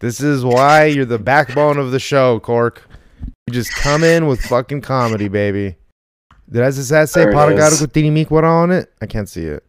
[0.00, 2.82] this is why you're the backbone of the show, Cork.
[3.46, 5.76] You just come in with fucking comedy, baby.
[6.50, 7.78] Did I just say There it Paragaro is.
[7.78, 8.92] con Tinimiquara on it?
[9.00, 9.64] I can't see it.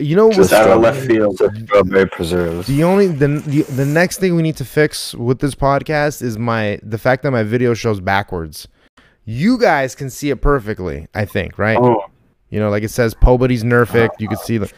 [0.00, 1.36] You know Just what's out of left field.
[1.36, 2.66] Strawberry preserves.
[2.66, 6.38] The only the, the the next thing we need to fix with this podcast is
[6.38, 8.66] my the fact that my video shows backwards.
[9.24, 11.76] You guys can see it perfectly, I think, right?
[11.78, 12.04] Oh,
[12.48, 14.08] You know, like it says Pobody's Nerfic.
[14.18, 14.72] You can see the,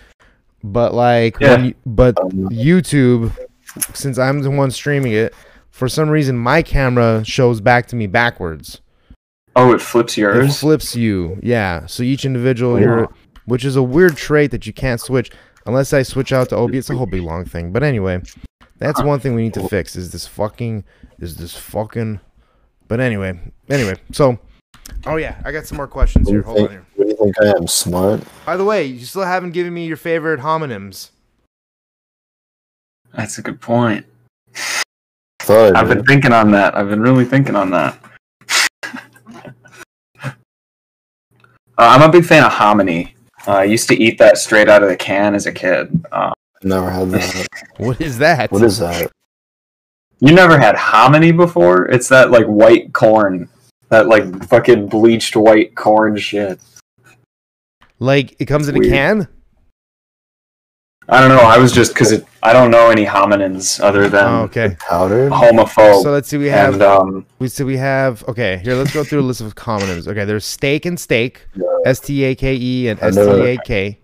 [0.65, 1.51] but like, Yeah.
[1.57, 3.33] when you, but Um, YouTube,
[3.95, 5.33] since I'm the one streaming it,
[5.71, 8.81] for some reason my camera shows back to me backwards.
[9.57, 10.49] oh, it flips yours.
[10.57, 11.87] It flips you, yeah.
[11.87, 12.79] So each individual, Oh.
[12.79, 13.09] you're,
[13.47, 15.31] which is a weird trait that you can't switch
[15.67, 16.77] unless I switch out to OBS.
[16.77, 17.73] It's a whole big long thing.
[17.73, 18.23] But anyway,
[18.79, 19.97] that's one thing we need to fix.
[19.97, 20.85] Is this fucking?
[21.19, 22.21] Is this fucking?
[22.89, 23.39] But anyway,
[23.71, 23.95] anyway.
[24.13, 24.39] So,
[25.07, 26.41] oh yeah, I got some more questions What do here.
[26.41, 26.71] you Hold on think?
[26.73, 26.87] here.
[26.97, 28.21] What do you think I am smart?
[28.45, 31.11] By the way, you still haven't given me your favorite homonyms.
[33.15, 34.07] That's a good point.
[35.41, 36.77] Thought I I've been thinking on that.
[36.77, 37.99] I've been really thinking on that.
[41.79, 43.15] Uh, I'm a big fan of hominy.
[43.47, 46.05] Uh, I used to eat that straight out of the can as a kid.
[46.13, 46.33] Uh,
[46.63, 47.47] never had that.
[47.79, 48.53] What is that?
[48.53, 49.11] What is that?
[50.21, 51.87] you never had hominy before?
[51.87, 53.49] It's that like white corn,
[53.89, 56.61] that like fucking bleached white corn shit.
[57.99, 59.27] Like it comes in a can?
[61.09, 61.43] I don't know.
[61.43, 64.77] I was just because I don't know any hominins other than Oh, okay.
[64.89, 65.33] Powdered?
[65.33, 66.03] homophobe.
[66.03, 66.39] So let's see.
[66.39, 68.59] We have and um, we so we have okay.
[68.63, 70.07] Here, let's go through a list of homonyms.
[70.07, 71.47] Okay, there's steak and steak,
[71.85, 73.99] S T A K E and I S know T A K.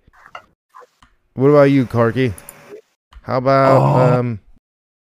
[1.34, 2.34] What about you, Corky?
[3.22, 4.18] How about Oh.
[4.18, 4.40] um?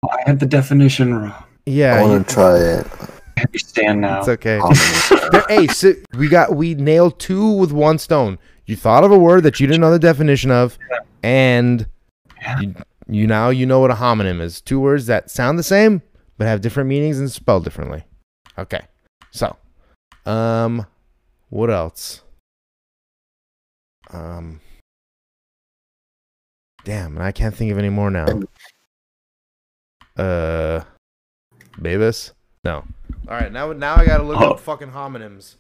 [0.04, 1.34] I had the definition wrong.
[1.66, 2.88] Yeah, I you- want to try it.
[3.38, 4.20] I understand now.
[4.20, 4.60] it's okay.
[5.48, 8.40] Hey, so we got we nailed two with one stone.
[8.68, 10.78] You thought of a word that you didn't know the definition of,
[11.24, 11.88] and
[12.62, 12.76] you,
[13.08, 14.62] you now you know what a homonym is.
[14.62, 16.02] Two words that sound the same
[16.38, 18.04] but have different meanings and spelled differently.
[18.60, 18.82] Okay,
[19.32, 19.56] so,
[20.26, 20.86] um,
[21.50, 22.22] what else?
[24.12, 24.60] Um,
[26.84, 28.28] damn, and I can't think of any more now.
[30.18, 30.84] Uh,
[31.80, 32.32] Babus?
[32.64, 32.84] No.
[33.28, 34.54] All right, now now I gotta look Oh.
[34.54, 35.58] up fucking homonyms.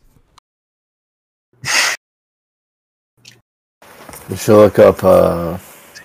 [4.29, 5.57] You should look up uh,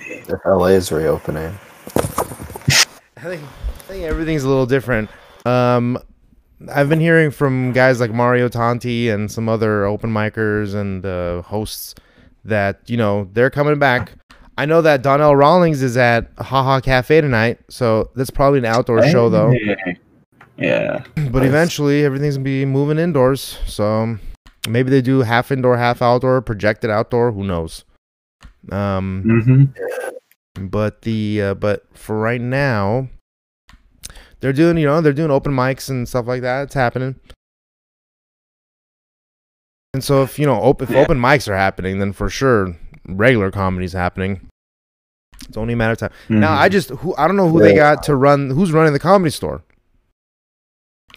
[0.08, 1.58] if LA is reopening.
[1.96, 5.10] I think I think everything's a little different.
[5.44, 5.98] Um,
[6.72, 11.42] I've been hearing from guys like Mario Tanti and some other open micers and uh,
[11.42, 11.94] hosts
[12.44, 14.12] that you know they're coming back.
[14.58, 19.06] I know that Donnell Rawlings is at Haha Cafe tonight, so that's probably an outdoor
[19.08, 19.50] show though.
[19.50, 19.96] Hey.
[20.58, 21.04] Yeah.
[21.16, 21.48] But Nice.
[21.48, 23.58] eventually, everything's gonna be moving indoors.
[23.66, 24.18] So
[24.68, 27.32] maybe they do half indoor, half outdoor, projected outdoor.
[27.32, 27.84] Who knows?
[28.70, 30.66] Um, Mm-hmm.
[30.66, 33.08] but the uh, but for right now
[34.40, 36.62] they're doing you know they're doing open mics and stuff like that.
[36.64, 37.16] It's happening.
[39.94, 40.98] And so if you know op- if Yeah.
[41.00, 44.48] open mics are happening then for sure regular comedy's happening.
[45.48, 46.12] It's only a matter of time.
[46.28, 48.98] Now i just who i don't know who they got to run who's running the
[49.00, 49.62] comedy store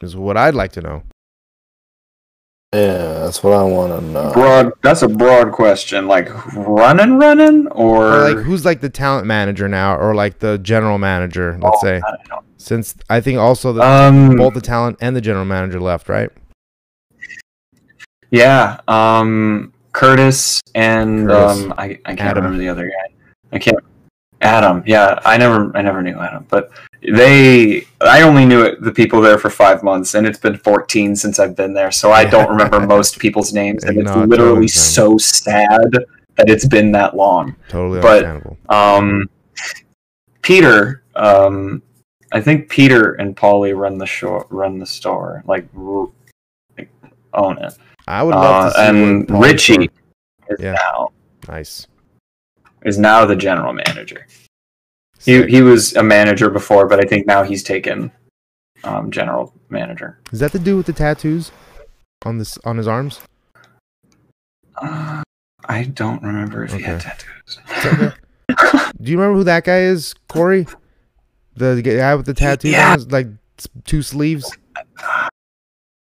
[0.01, 1.03] is what i'd like to know
[2.73, 4.33] Yeah, that's what I want to know.
[4.33, 4.73] broad.
[4.81, 6.07] That's a broad question.
[6.07, 10.57] Like running, running, or, or like who's like the talent manager now or like the
[10.57, 12.43] general manager let's Oh, say I don't know.
[12.57, 14.35] since i think also the Um.
[14.35, 16.29] both the talent and the general manager left right
[18.31, 18.79] Yeah.
[18.89, 19.71] Um.
[19.93, 21.63] Curtis and Curtis.
[21.63, 21.73] um.
[21.77, 22.43] I, I can't Adam.
[22.43, 23.13] remember the other guy.
[23.53, 23.79] I can't.
[24.41, 24.83] Adam.
[24.85, 25.19] Yeah.
[25.23, 25.71] I never.
[25.77, 26.45] I never knew Adam.
[26.49, 26.71] But
[27.13, 27.85] they.
[28.01, 31.39] I only knew it, the people there for five months, and it's been fourteen since
[31.39, 31.91] I've been there.
[31.91, 35.91] So I don't remember most people's names, and it's literally so sad
[36.37, 37.55] that it's been that long.
[37.69, 38.57] Totally But- understandable.
[38.69, 39.29] Um,
[40.41, 41.81] Peter, um,
[42.31, 46.09] I think Peter and Polly run the show, run the store, like, r-
[46.77, 46.89] like
[47.33, 47.73] own it.
[48.07, 49.89] I would love Uh, to see and Richie
[50.49, 50.73] is Yeah.
[50.73, 51.09] now
[51.47, 51.87] Nice.
[52.83, 54.27] is now the general manager.
[55.23, 58.11] He he was a manager before, but I think now he's taken
[58.83, 60.19] um, general manager.
[60.31, 61.51] Is that the dude with the tattoos
[62.25, 63.21] on this on his arms?
[64.81, 65.23] Uh,
[65.67, 67.59] I don't remember if he had tattoos.
[67.85, 68.11] Okay.
[69.01, 70.67] Do you remember who that guy is, Corey?
[71.55, 72.91] The guy with the tattoos Yeah.
[72.91, 73.27] on his like
[73.85, 74.55] two sleeves,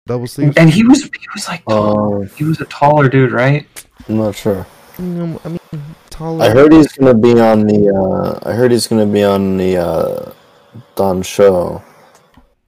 [0.06, 0.56] double sleeves.
[0.56, 2.22] and he was he was like tall.
[2.22, 3.66] Um, he was a taller dude, right?
[4.08, 4.66] I'm not sure.
[4.98, 5.58] Mm, I mean,
[6.10, 6.44] taller.
[6.44, 7.88] I heard he's gonna be on the.
[7.94, 10.32] Uh, I heard he's gonna be on the uh,
[10.94, 11.82] Don show,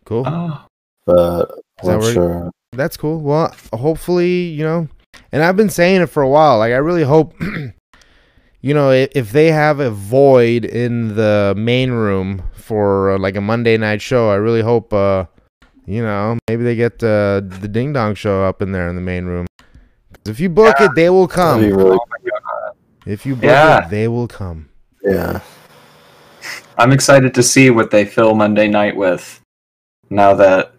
[0.05, 0.25] Cool.
[0.27, 0.65] Oh,
[1.07, 1.51] but
[1.83, 2.51] I'm that not where- sure.
[2.73, 3.21] That's cool.
[3.21, 4.89] Well, hopefully, you know,
[5.33, 6.59] and I've been saying it for a while.
[6.59, 7.35] Like, I really hope,
[8.61, 13.37] you know, if, if they have a void in the main room for uh, like
[13.37, 15.25] a Monday night show, I really hope, uh,
[15.87, 19.01] you know, maybe they get uh, the Ding Dong show up in there in the
[19.03, 19.47] main room.
[19.59, 20.87] 'Cause if you book Yeah.
[20.87, 21.79] it, they will That'd be come.
[21.79, 21.99] really.
[23.09, 23.13] My God.
[23.13, 23.85] If you book Yeah.
[23.87, 24.69] it, they will come.
[25.03, 25.41] Yeah.
[26.77, 29.41] I'm excited to see what they fill Monday night with.
[30.11, 30.73] Now that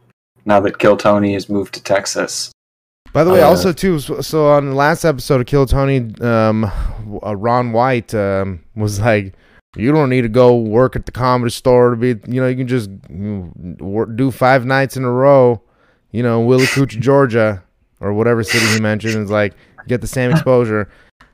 [0.45, 2.51] now that Kill Tony has moved to Texas,
[3.11, 6.13] By the way, Uh, also too, so so on the last episode of Kill Tony,
[6.21, 6.63] um,
[7.25, 9.33] uh, Ron White um, was like,
[9.75, 12.55] "You don't need to go work at the comedy store to be, you know, you
[12.55, 12.89] can just
[13.79, 15.61] work, do five nights in a row,
[16.11, 17.63] you know, Willacoochee, Georgia,
[17.99, 19.53] or whatever city he mentioned, is like
[19.87, 20.87] get the same exposure."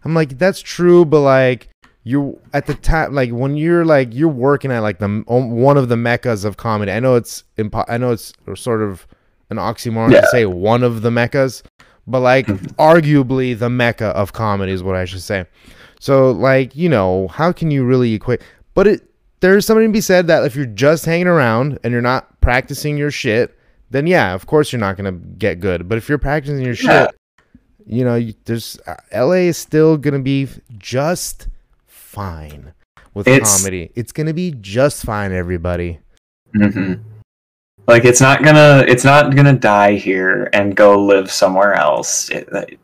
[0.05, 1.69] I'm like, that's true, but like
[2.03, 5.89] you at the time, like when you're like you're working at like the one of
[5.89, 6.91] the meccas of comedy.
[6.91, 9.07] I know it's impo- I know it's sort of
[9.49, 10.21] an oxymoron Yeah.
[10.21, 11.63] to say one of the meccas,
[12.05, 12.59] but like mm.
[12.75, 15.45] arguably the mecca of comedy is what I should say.
[15.99, 18.41] So like you know how can you really equate?
[18.75, 22.01] But it there's something to be said that if you're just hanging around and you're
[22.03, 23.57] not practicing your shit,
[23.89, 25.89] then yeah, of course you're not gonna get good.
[25.89, 27.07] But if you're practicing your Yeah.
[27.07, 27.15] shit,
[27.85, 31.47] you know, there's uh, LA is still gonna be just
[31.87, 32.73] fine
[33.13, 33.91] with It's- comedy.
[33.95, 35.99] It's gonna be just fine, everybody.
[36.53, 36.93] hmm
[37.87, 42.29] Like it's not gonna it's not gonna die here and go live somewhere else.
[42.29, 42.79] It, it-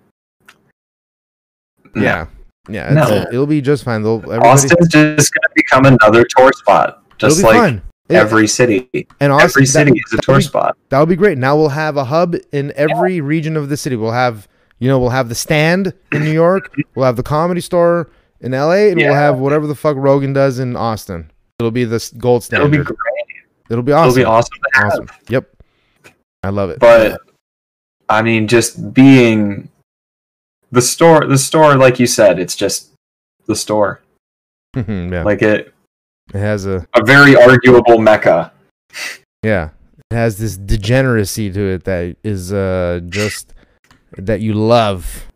[1.95, 2.01] no.
[2.03, 2.27] Yeah,
[2.69, 3.03] yeah, No.
[3.03, 4.01] it's, it'll be just fine.
[4.03, 7.81] They'll Austin's just gonna become another tour spot, just like.
[8.09, 8.89] Yeah, every city.
[9.21, 10.77] and Austin, every city that, is a tour be- spot.
[10.89, 11.37] That would be great.
[11.37, 13.95] Now we'll have a hub in every region of the city.
[13.95, 14.49] We'll have,
[14.81, 16.75] you know, we'll have the stand in New York.
[16.95, 18.09] We'll have the comedy store
[18.41, 21.31] in LA, and we'll have whatever the fuck Rogan does in Austin.
[21.59, 22.87] It'll be the gold It'll standard.
[22.87, 22.93] be
[23.69, 24.09] It'll be, awesome.
[24.19, 24.91] It'll be awesome to have.
[24.91, 25.07] Awesome.
[25.29, 25.49] Yep.
[26.43, 26.79] I love it.
[26.79, 27.21] But
[28.09, 29.69] I mean, just being
[30.71, 32.89] the store, the store, like you said, it's just
[33.45, 34.01] the store.
[34.75, 35.73] yeah, Like it,
[36.33, 38.51] it has a a very arguable mecca.
[39.43, 39.69] yeah,
[40.09, 43.53] it has this degeneracy to it that is uh just
[44.17, 45.27] that you love,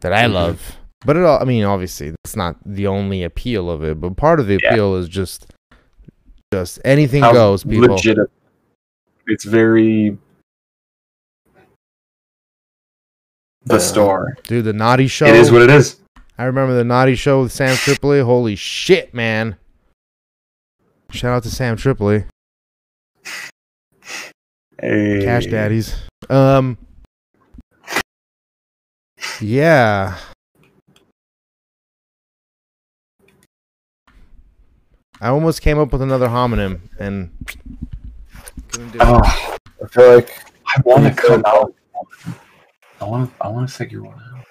[0.00, 0.32] that I Mhm.
[0.32, 0.76] love.
[1.06, 4.00] But it all, I mean, obviously, that's not the only appeal of it.
[4.00, 4.70] But part of the Yeah.
[4.70, 5.52] appeal is just,
[6.52, 7.94] just anything How goes, people.
[7.94, 8.18] legit.
[9.26, 10.16] It's very
[13.64, 14.36] the store.
[14.44, 15.26] Dude, the Naughty Show.
[15.26, 15.96] It is what it is.
[16.36, 18.20] I remember the Naughty Show with Sam Tripoli.
[18.20, 19.56] Holy shit, man!
[21.10, 22.24] Shout out to Sam Tripoli,
[24.80, 25.22] Hey.
[25.24, 25.94] Cash Daddies.
[26.28, 26.76] Um,
[29.40, 30.16] yeah.
[35.20, 37.30] I almost came up with another homonym and
[38.68, 39.04] couldn't do it.
[39.04, 40.30] Oh, I feel like
[40.66, 41.74] I want to come out.
[43.00, 43.34] I want to.
[43.44, 44.44] I want to figure one out.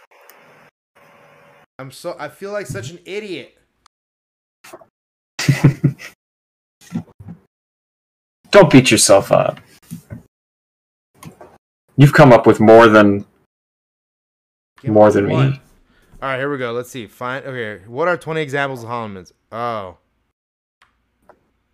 [1.79, 3.57] I'm so I feel like such an idiot.
[8.51, 9.59] Don't beat yourself up.
[11.97, 13.32] You've come up with more than Came
[14.91, 15.51] more than one.
[15.51, 15.61] me.
[16.21, 16.71] All right, here we go.
[16.71, 17.07] Let's see.
[17.07, 17.43] Fine.
[17.43, 19.31] Okay, what are 20 examples of homonyms?
[19.51, 19.97] Oh.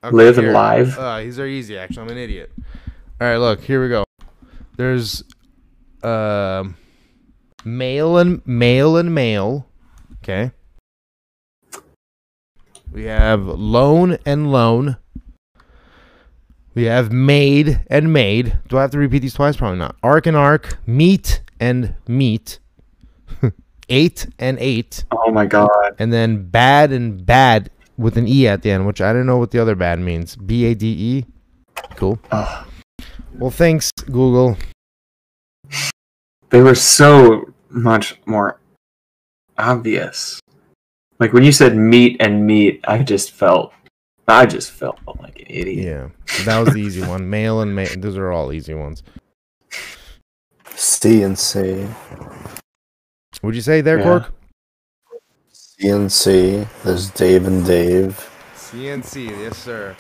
[0.04, 0.98] Okay, Live and live.
[0.98, 1.78] Uh, these are easy.
[1.78, 2.52] Actually, I'm an idiot.
[3.22, 3.62] All right, look.
[3.62, 4.06] Here we go.
[4.78, 5.24] There's,
[6.04, 6.78] um,
[7.66, 9.68] male and male and male.
[10.24, 10.52] Okay.
[12.92, 14.98] We have loan and loan.
[16.74, 18.58] We have made and made.
[18.68, 19.58] Do I have to repeat these twice?
[19.58, 19.96] Probably not.
[20.02, 20.78] Arc and arc.
[20.88, 22.60] Meat and meat.
[23.90, 25.04] Eight and eight.
[25.12, 25.96] Oh my god.
[26.00, 29.38] And then bad and bad with an E at the end, which I don't know
[29.38, 30.36] what the other bad means.
[30.36, 31.26] B A D E.
[31.96, 32.20] Cool.
[32.32, 32.68] Ugh.
[33.38, 34.58] Well, thanks, Google.
[36.50, 38.60] They were so much more
[39.58, 40.40] obvious.
[41.20, 43.74] Like when you said meat and meat, I just felt
[44.28, 45.86] I just felt like an idiot.
[45.86, 47.30] Yeah, that was the easy one.
[47.30, 47.90] Male and male.
[47.98, 49.04] Those are all easy ones.
[50.76, 51.88] C and C.
[53.42, 54.04] Would you say there, Yeah.
[54.04, 54.34] Cork?
[55.52, 56.10] C and
[56.84, 58.30] There's Dave and Dave.
[58.56, 59.96] CNC, yes, sir.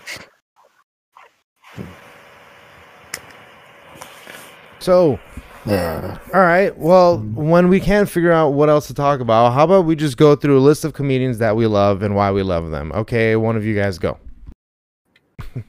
[4.79, 5.19] So,
[5.65, 6.17] Yeah.
[6.33, 6.77] all right.
[6.77, 10.17] Well, when we can't figure out what else to talk about, how about we just
[10.17, 12.91] go through a list of comedians that we love and why we love them?
[12.93, 14.17] Okay, one of you guys go.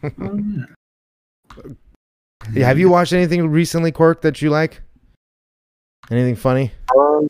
[2.54, 4.80] Yeah, have you watched anything recently, Cork, that you like?
[6.10, 7.28] Anything funny Um,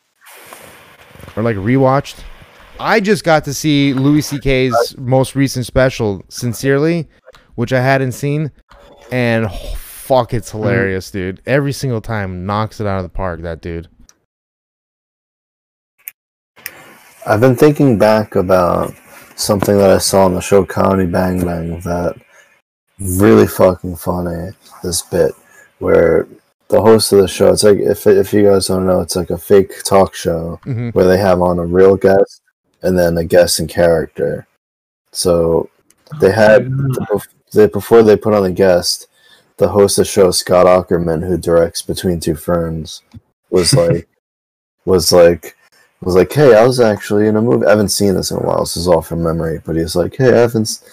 [1.41, 2.23] or like rewatched?
[2.79, 7.09] I just got to see Louis C.K.'s most recent special, Sincerely,
[7.55, 8.53] which I hadn't seen,
[9.11, 10.59] and oh, fuck, it's hmm.
[10.59, 11.43] hilarious, dude.
[11.47, 13.43] Every single time knocks it out of the park.
[13.43, 13.89] That dude.
[17.27, 18.95] I've been thinking back about
[19.37, 22.17] something that I saw on the show Comedy Bang Bang that
[22.99, 24.53] really fucking funny.
[24.83, 25.33] This bit
[25.81, 26.27] where
[26.71, 29.31] the host of the show, it's like if if you guys don't know, it's like
[29.31, 32.43] a fake talk show hmm where they have on a real guest
[32.83, 34.47] and then a guest in character.
[35.13, 35.69] So
[36.21, 39.09] they had bef- they before they put on the guest,
[39.59, 43.03] the host of the show Scott Aukerman, who directs Between Two Ferns,
[43.51, 44.09] was like,
[44.85, 45.57] was like,
[46.01, 47.67] was like, hey, I was actually in a movie.
[47.67, 48.61] I haven't seen this in a while.
[48.61, 50.63] This is all from memory, but he's like, hey, I haven't.
[50.63, 50.85] s-"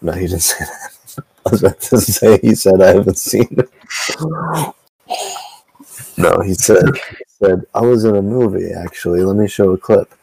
[0.00, 1.24] No, he didn't say that.
[1.46, 3.70] I was about to say he said I haven't seen it.
[6.18, 9.22] No, he said he said I was in a movie actually.
[9.22, 10.14] Let me show a clip,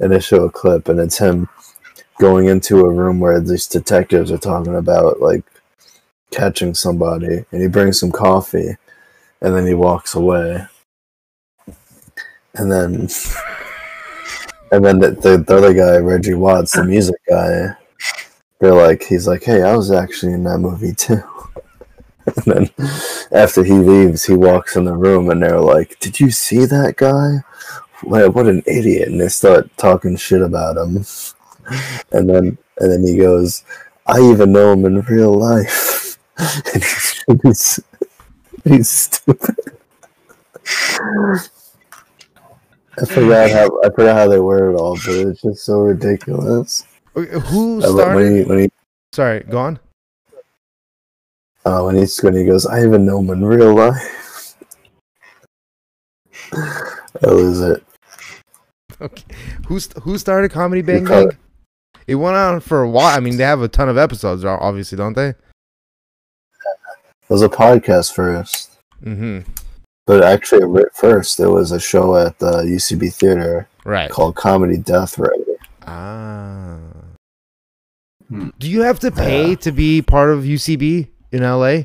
[0.00, 1.48] and they show a clip, and it's him
[2.18, 5.44] going into a room where these detectives are talking about like
[6.30, 8.76] catching somebody, and he brings some coffee,
[9.40, 10.64] and then he walks away,
[12.54, 13.08] and then
[14.72, 17.76] and then the, the, the other guy, Reggie Watts, the music guy,
[18.60, 21.22] they're like, he's like, hey, I was actually in that movie too.
[22.36, 22.70] And then
[23.32, 26.96] after he leaves, he walks in the room, and they're like, "Did you see that
[26.96, 27.44] guy?
[28.02, 31.04] What an idiot!" And they start talking shit about him.
[32.12, 33.64] And then and then he goes,
[34.06, 36.18] "I even know him in real life."
[37.26, 37.80] and he's,
[38.64, 39.56] he's, stupid.
[43.00, 46.84] I forgot how I forgot how they word it all, but it's just so ridiculous.
[47.14, 48.14] Who started?
[48.14, 48.70] when he when he
[49.12, 49.78] Sorry, go on.
[51.64, 54.54] Uh, when he's when he goes, I even know him in real life.
[56.50, 57.82] that was it.
[59.00, 59.24] Okay.
[59.66, 61.30] Who who started Comedy Bang Bang?
[62.06, 63.16] It went on for a while.
[63.16, 65.28] I mean, they have a ton of episodes, obviously, don't they?
[65.28, 65.36] It
[67.30, 69.50] was a podcast first, Mm-hmm.
[70.06, 74.10] but actually, ri- first there was a show at the UCB Theater Right.
[74.10, 75.30] called Comedy Death Ray.
[75.86, 76.76] Ah.
[78.28, 78.48] Hmm.
[78.58, 79.54] Do you have to pay Yeah.
[79.56, 81.82] to be part of UCB in LA?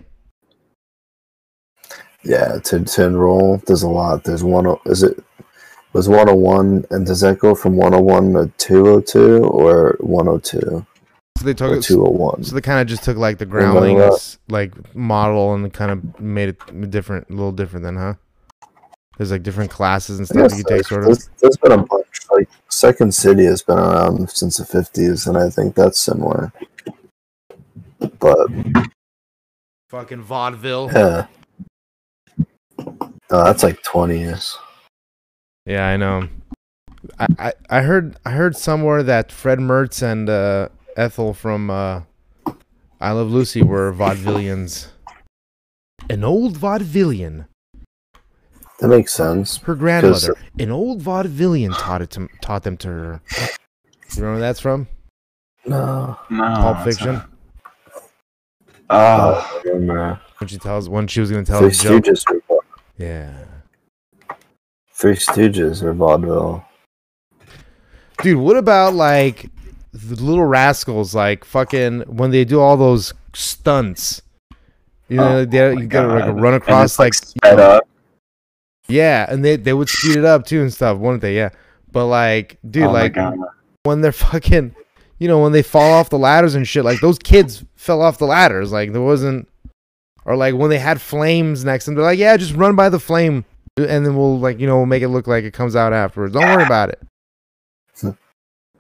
[2.24, 4.24] Yeah, to to enroll, there's a lot.
[4.24, 4.68] There's one.
[4.86, 5.24] Is it
[5.94, 10.86] was 101, and does that go from 101 to 202 or 102
[11.38, 11.82] So they took it.
[11.84, 12.44] 201?
[12.44, 16.50] So they kind of just took like the groundlings like model and kind of made
[16.50, 18.16] it different, a little different then, huh?
[19.18, 21.08] There's like different classes and stuff you take, sort of.
[21.08, 22.06] there's- there's been a bunch.
[22.32, 26.54] Like Second City has been around since the 50s, and I think that's similar.
[28.20, 28.48] But
[29.90, 30.90] Fucking vaudeville.
[30.94, 31.26] yeah,
[32.78, 34.58] oh, that's like 20 years.
[35.66, 36.28] Yeah, I know.
[37.20, 42.02] I, I, I heard I heard somewhere that Fred Mertz and uh, Ethel from uh,
[43.02, 44.90] I Love Lucy were vaudevillians.
[46.10, 47.46] An old vaudevillian.
[48.80, 49.58] That makes sense.
[49.58, 53.22] Her grandmother, an old vaudevillian, taught it to taught them to her.
[54.16, 54.88] You know where that's from?
[55.66, 57.14] No, No, Pulp Fiction.
[57.16, 57.30] not.
[58.90, 60.20] Oh, I remember.
[60.40, 62.04] When she tells when she was gonna tell Three a joke.
[62.04, 62.24] Stooges.
[62.50, 62.58] Were,
[62.98, 63.34] Yeah.
[64.94, 66.66] Three Stooges or vaudeville.
[68.22, 69.50] Dude, what about like
[69.94, 71.14] the little rascals?
[71.16, 74.22] Like fucking when they do all those stunts.
[75.08, 76.42] You know, Oh they, my you gotta like God.
[76.42, 77.84] run And across it's, like, you sped know- up.
[78.88, 81.36] Yeah, and they they would speed it up too and stuff, wouldn't they?
[81.36, 81.50] Yeah.
[81.92, 83.16] But like, dude, oh like
[83.84, 84.76] when they're fucking,
[85.20, 88.18] you know, when they fall off the ladders and shit, like those kids fell off
[88.18, 88.72] the ladders.
[88.72, 89.48] Like there wasn't,
[90.26, 92.90] or like when they had flames next to them, they're like, yeah, just run by
[92.90, 93.46] the flame,
[93.78, 96.34] and then we'll like, you know, we'll make it look like it comes out afterwards.
[96.34, 97.02] Don't worry about it.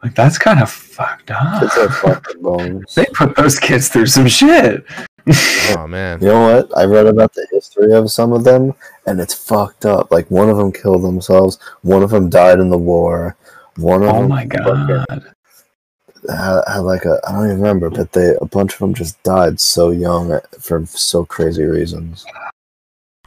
[0.01, 1.59] Like that's kind of fucked up.
[1.59, 2.93] Kids are fucking bones.
[2.95, 4.85] They put those kids through some shit.
[5.75, 6.19] Oh man.
[6.21, 6.77] You know what?
[6.77, 8.73] I read about the history of some of them,
[9.05, 10.09] and it's fucked up.
[10.09, 11.59] Like one of them killed themselves.
[11.81, 13.35] One of them died in the war.
[13.75, 15.33] One of Oh them my fucking god.
[16.27, 19.21] Had, had like a I don't even remember, but they a bunch of them just
[19.23, 22.25] died so young for so crazy reasons.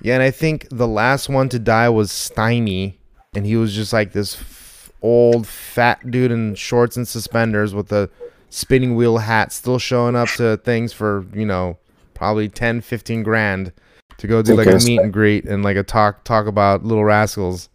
[0.02, 2.98] Yeah, and I think the last one to die was Stymie,
[3.34, 7.92] and he was just like this f- old fat dude in shorts and suspenders with
[7.92, 8.10] a
[8.50, 11.78] spinning wheel hat, still showing up to things for you know
[12.14, 13.72] probably 10, 15 grand
[14.18, 17.04] to go do like a meet and greet and like a talk talk about Little
[17.04, 17.68] Rascals.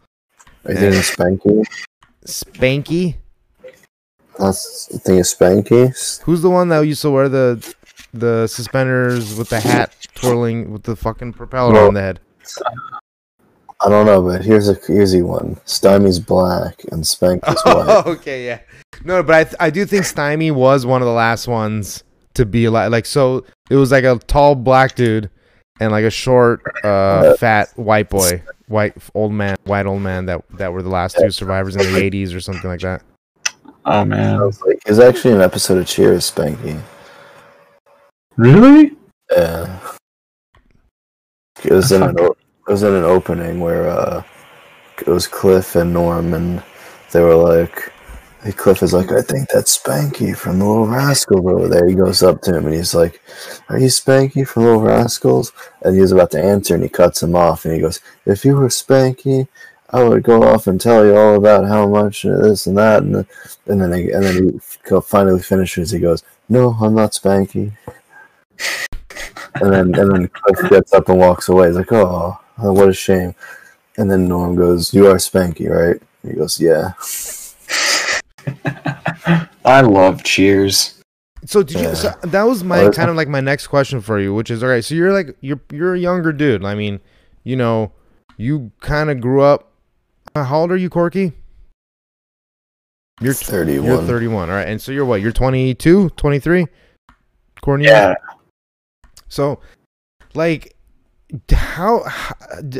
[0.65, 1.63] Are you thinking Spanky?
[2.26, 3.15] Spanky,
[4.40, 6.22] That's you think of Spanky?
[6.24, 7.76] who's the one that used to wear the
[8.14, 12.20] the suspenders with the hat twirling with the fucking propeller Well, on the head?
[13.80, 15.60] I don't know, but here's a easy one.
[15.66, 18.06] Stymie's black and Spanky's white.
[18.08, 18.60] okay, yeah.
[19.04, 22.46] No, but I th- I do think Stymie was one of the last ones to
[22.46, 22.92] be alive.
[22.92, 25.30] Like so, it was like a tall black dude
[25.80, 30.44] and like a short, uh, fat white boy, white old man, white old man that
[30.58, 33.04] that were the last two survivors in the '80s or something like that.
[33.90, 34.42] Oh I man.
[34.42, 36.80] was like, It was actually an episode of Cheers, Spanky.
[38.36, 38.96] Really?
[39.32, 39.80] Yeah.
[41.64, 44.24] It was in an it was in an opening where uh,
[45.00, 46.62] it was Cliff and Norm, and
[47.14, 47.94] they were like,
[48.44, 51.88] Hey, Cliff is like, I think that's Spanky from the Little Rascals over there.
[51.88, 53.22] He goes up to him and he's like,
[53.70, 55.54] Are you Spanky from Little Rascals?
[55.82, 58.56] And he's about to answer and he cuts him off and he goes, If you
[58.58, 59.48] were Spanky,
[59.92, 63.04] I would go off and tell you all about how much this and that.
[63.04, 63.28] And, then-
[63.68, 65.92] and then he, and then he finally finishes.
[65.92, 67.72] He goes, No, I'm not Spanky.
[69.62, 71.68] And then and then Cliff gets up and walks away.
[71.68, 73.34] He's like, Oh, uh, what a shame.
[73.98, 76.02] And then Norm goes, You are Spanky, right?
[76.24, 76.94] And he goes, Yeah.
[79.66, 81.02] I love Cheers.
[81.46, 81.96] So did you?
[81.96, 84.70] So that was my kind of like my next question for you, which is all
[84.70, 84.84] right.
[84.84, 86.64] So you're like you're you're a younger dude.
[86.66, 87.00] I mean,
[87.44, 87.92] you know,
[88.38, 89.72] you kind of grew up.
[90.38, 91.34] Uh, How old are you, Corky?
[93.22, 93.86] You're t- 31.
[93.86, 94.50] You're 31.
[94.50, 95.22] All right, and so you're what?
[95.22, 96.68] You're 22, 23.
[97.62, 97.88] Courtney.
[97.88, 98.14] Yeah.
[99.28, 99.60] So,
[100.36, 100.76] like,
[101.52, 102.04] how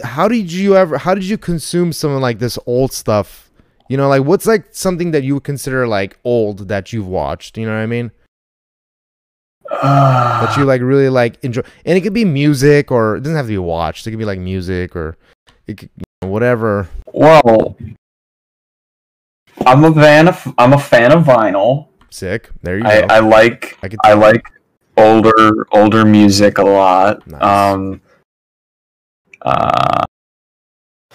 [0.04, 0.98] how- did you ever?
[0.98, 3.50] How did you consume some like this old stuff?
[3.90, 7.58] You know, like what's like something that you would consider like old that you've watched?
[7.58, 8.12] You know what I mean?
[9.70, 13.46] that you like really like enjoy and it could be music or it doesn't have
[13.46, 15.18] to be watched it could be like music or
[15.68, 15.90] it could,
[16.22, 17.78] whatever Well,
[19.66, 21.88] I'm a fan of I'm a fan of vinyl.
[22.10, 24.52] sick there you I, go I like I I like
[24.98, 27.26] older older music a lot.
[27.28, 27.42] Nice.
[27.44, 28.02] Um,
[29.42, 30.04] uh,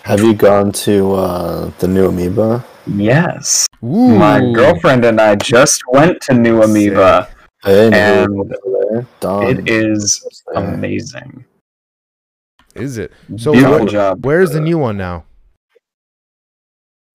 [0.03, 2.65] Have you gone to uh, the new Amoeba?
[2.87, 4.17] yes, Ooh.
[4.19, 7.29] my girlfriend and I just went to New Amoeba.
[7.63, 8.49] Hey, And who was
[8.91, 9.07] there?
[9.21, 9.47] Don.
[9.47, 10.65] It is was there.
[10.65, 11.45] amazing.
[12.75, 14.25] Is it so Beautiful what- job.
[14.25, 15.25] where's the new one now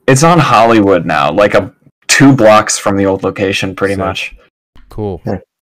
[0.08, 1.74] It's on Hollywood now, like a
[2.08, 4.00] two blocks from the old location, pretty Sick.
[4.06, 4.36] much.
[4.90, 5.22] cool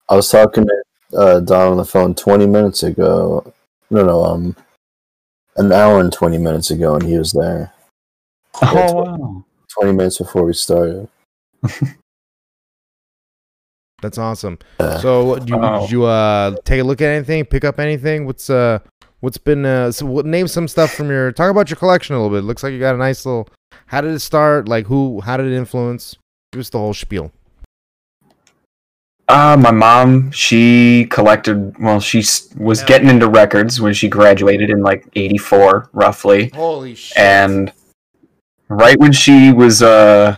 [0.09, 3.53] I was talking to uh, Don on the phone 20 minutes ago.
[3.91, 4.57] No, no, um,
[5.57, 7.73] an hour and 20 minutes ago, and he was there.
[8.63, 9.45] Oh wow!
[9.81, 11.09] 20 minutes before we started.
[14.03, 15.81] that's awesome Uh, so what, do you, Oh.
[15.83, 18.79] did you uh take a look at anything pick up anything what's uh
[19.21, 22.21] what's been uh so what, name some stuff from your talk about your collection a
[22.23, 22.45] little bit.
[22.45, 23.49] Looks like you got a nice little
[23.87, 24.69] how did it start?
[24.69, 26.17] Like who how did it influence?
[26.53, 27.33] Give us the whole spiel.
[29.29, 31.79] Uh, my mom, she collected.
[31.79, 36.49] Well, she s- was getting into records when she graduated in like '84, roughly.
[36.53, 37.17] holy shit.
[37.17, 37.73] And
[38.69, 40.37] right when she was uh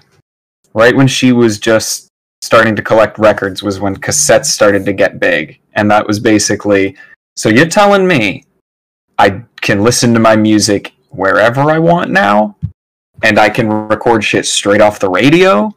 [0.74, 2.08] right when she was just
[2.42, 5.58] starting to collect records was when cassettes started to get big.
[5.72, 6.94] And that was basically
[7.36, 8.44] so you're telling me
[9.22, 12.56] i can listen to my music wherever i want now
[13.22, 15.70] and i can record shit straight off the radio.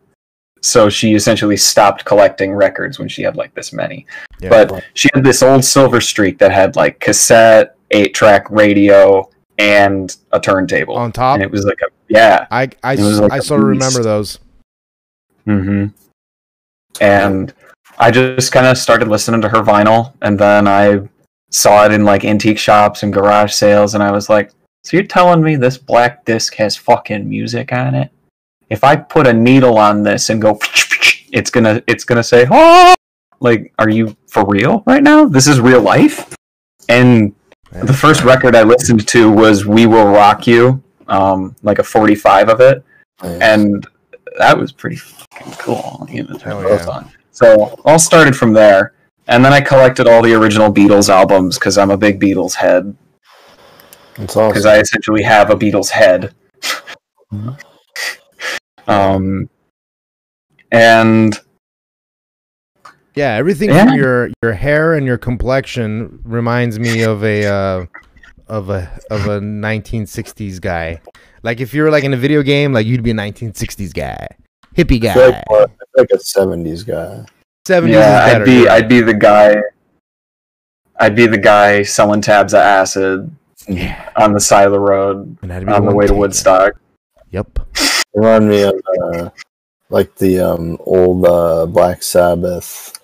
[0.61, 4.07] So she essentially stopped collecting records when she had like this many.
[4.39, 4.49] Yeah.
[4.49, 9.29] but she had this old silver streak that had like cassette eight track radio
[9.59, 10.95] and a turntable.
[10.95, 11.35] On top?
[11.35, 12.47] And it was like a yeah.
[12.49, 14.39] I I, like I sort of remember those.
[15.45, 15.87] hmm
[17.01, 17.53] and
[17.99, 20.99] i just kind of started listening to her vinyl and then i
[21.55, 24.51] saw it in like antique shops and garage sales and i was like
[24.83, 28.11] so you're telling me this black disc has fucking music on it?
[28.69, 30.59] If i put a needle on this and go
[31.33, 32.93] it's gonna it's gonna say oh
[33.39, 35.25] like are you for real right now?
[35.25, 36.35] This is real life?
[36.87, 37.33] And
[37.71, 42.49] the first record i listened to was we will rock you um, like a 45
[42.49, 42.83] of it.
[43.23, 43.85] And
[44.37, 46.07] that was pretty fucking cool.
[46.09, 46.93] You know, to Hell have those yeah.
[46.93, 47.11] on.
[47.31, 48.93] So all started from there,
[49.27, 52.95] and then I collected all the original Beatles albums because I'm a big Beatles head.
[54.17, 54.71] it's Because awesome.
[54.71, 56.33] I essentially have a Beatles head.
[58.87, 59.49] um,
[60.71, 61.39] and
[63.15, 63.85] Yeah, everything Yeah.
[63.85, 67.85] from your your hair and your complexion reminds me of a uh,
[68.47, 71.01] of a of a 1960s guy.
[71.41, 74.27] Like if you were like in a video game, like you'd be a 1960s guy,
[74.75, 75.37] hippie I feel guy.
[75.37, 77.25] like, more- I feel like a 70s guy.
[77.65, 78.33] 70s yeah, is.
[78.35, 78.73] I'd be yeah.
[78.73, 79.55] I'd be the guy.
[80.99, 83.29] I'd be the guy selling tabs of acid
[83.67, 84.11] yeah.
[84.15, 86.19] on the side of the road And on the one way to taking it.
[86.19, 86.73] Woodstock.
[87.31, 87.59] Yep.
[88.13, 89.29] Remind me of uh,
[89.89, 92.97] like the um, old uh, Black Sabbath.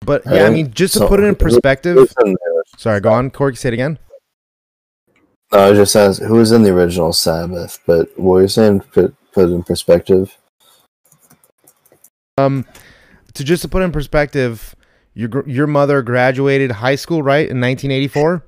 [0.00, 2.10] But yeah, I mean, just to So- put it in perspective.
[2.24, 2.36] in?
[2.78, 3.56] Sorry, go on, Corky.
[3.56, 3.98] Say it again.
[5.52, 8.48] No, I was just asking who was in the original Sabbath, but what were you
[8.48, 8.80] saying?
[8.80, 10.37] Put put in perspective.
[12.38, 12.64] Um,
[13.34, 14.74] to just to put in perspective,
[15.14, 18.44] your your mother graduated high school right in 1984.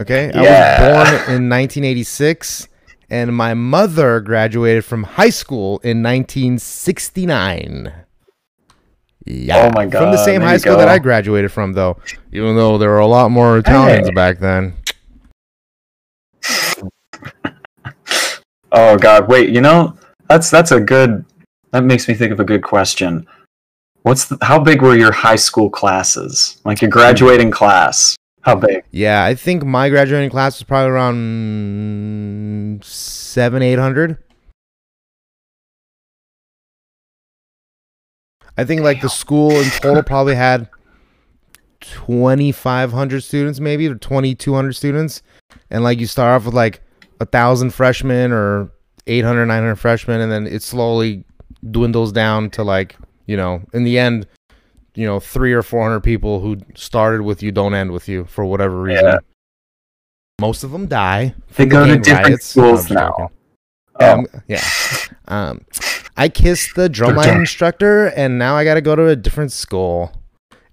[0.00, 2.68] Okay, I was born in 1986,
[3.10, 7.92] and my mother graduated from high school in 1969.
[9.24, 9.66] Yeah.
[9.66, 10.88] Oh my god, From the same there high school that.
[10.88, 11.98] I graduated from, though.
[12.32, 14.14] Even though there were a lot more Italians Hey.
[14.14, 14.74] back then.
[18.70, 19.50] Oh God, wait.
[19.50, 19.96] You know,
[20.28, 21.24] that's that's a good.
[21.70, 23.26] That makes me think of a good question.
[24.02, 26.60] What's the, how big were your high school classes?
[26.64, 28.16] Like your graduating class?
[28.42, 28.84] How big?
[28.90, 31.24] Yeah, I think my graduating class was probably around
[32.84, 34.16] seven, eight hundred.
[38.56, 40.68] I think like the school in total probably had
[41.80, 45.22] twenty five hundred students, maybe or twenty two hundred students,
[45.70, 46.80] and like you start off with like
[47.20, 48.70] a thousand freshmen or
[49.08, 51.24] 800, 900 freshmen, and then it slowly
[51.68, 52.96] dwindles down to like
[53.26, 54.26] you know, in the end,
[54.94, 58.24] you know, three or four hundred people who started with you don't end with you
[58.24, 59.04] for whatever reason.
[59.04, 59.18] Yeah.
[60.40, 61.34] Most of them die.
[61.56, 62.46] They the go to different riots.
[62.46, 63.10] schools I'm now.
[63.10, 63.28] joking.
[64.00, 64.12] Oh.
[64.14, 64.64] Um, yeah.
[65.26, 65.60] Um,
[66.16, 69.50] I kissed the drumline drum- instructor, and now I got to go to a different
[69.52, 70.12] school,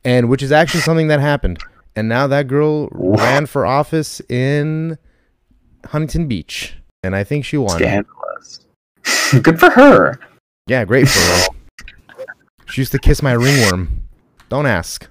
[0.03, 1.59] and which is actually something that happened.
[1.95, 3.15] And now that girl Wow.
[3.23, 4.97] ran for office in
[5.85, 7.77] Huntington Beach, and I think she won.
[7.79, 8.65] Scandalous.
[9.41, 10.19] Good for her.
[10.67, 12.25] Yeah, great for her.
[12.67, 14.07] She used to kiss my ringworm.
[14.49, 15.07] Don't ask.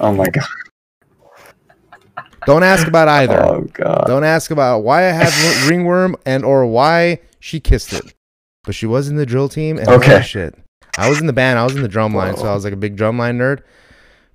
[0.00, 0.44] Oh my God.
[2.46, 3.42] Don't ask about either.
[3.44, 4.04] Oh God.
[4.06, 8.14] Don't ask about why I have ringworm and or why she kissed it.
[8.64, 10.22] But she was in the drill team and Okay.
[10.22, 10.54] shit.
[10.96, 12.72] I was in the band, I was in the drum line, so I was like
[12.72, 13.60] a big drumline nerd.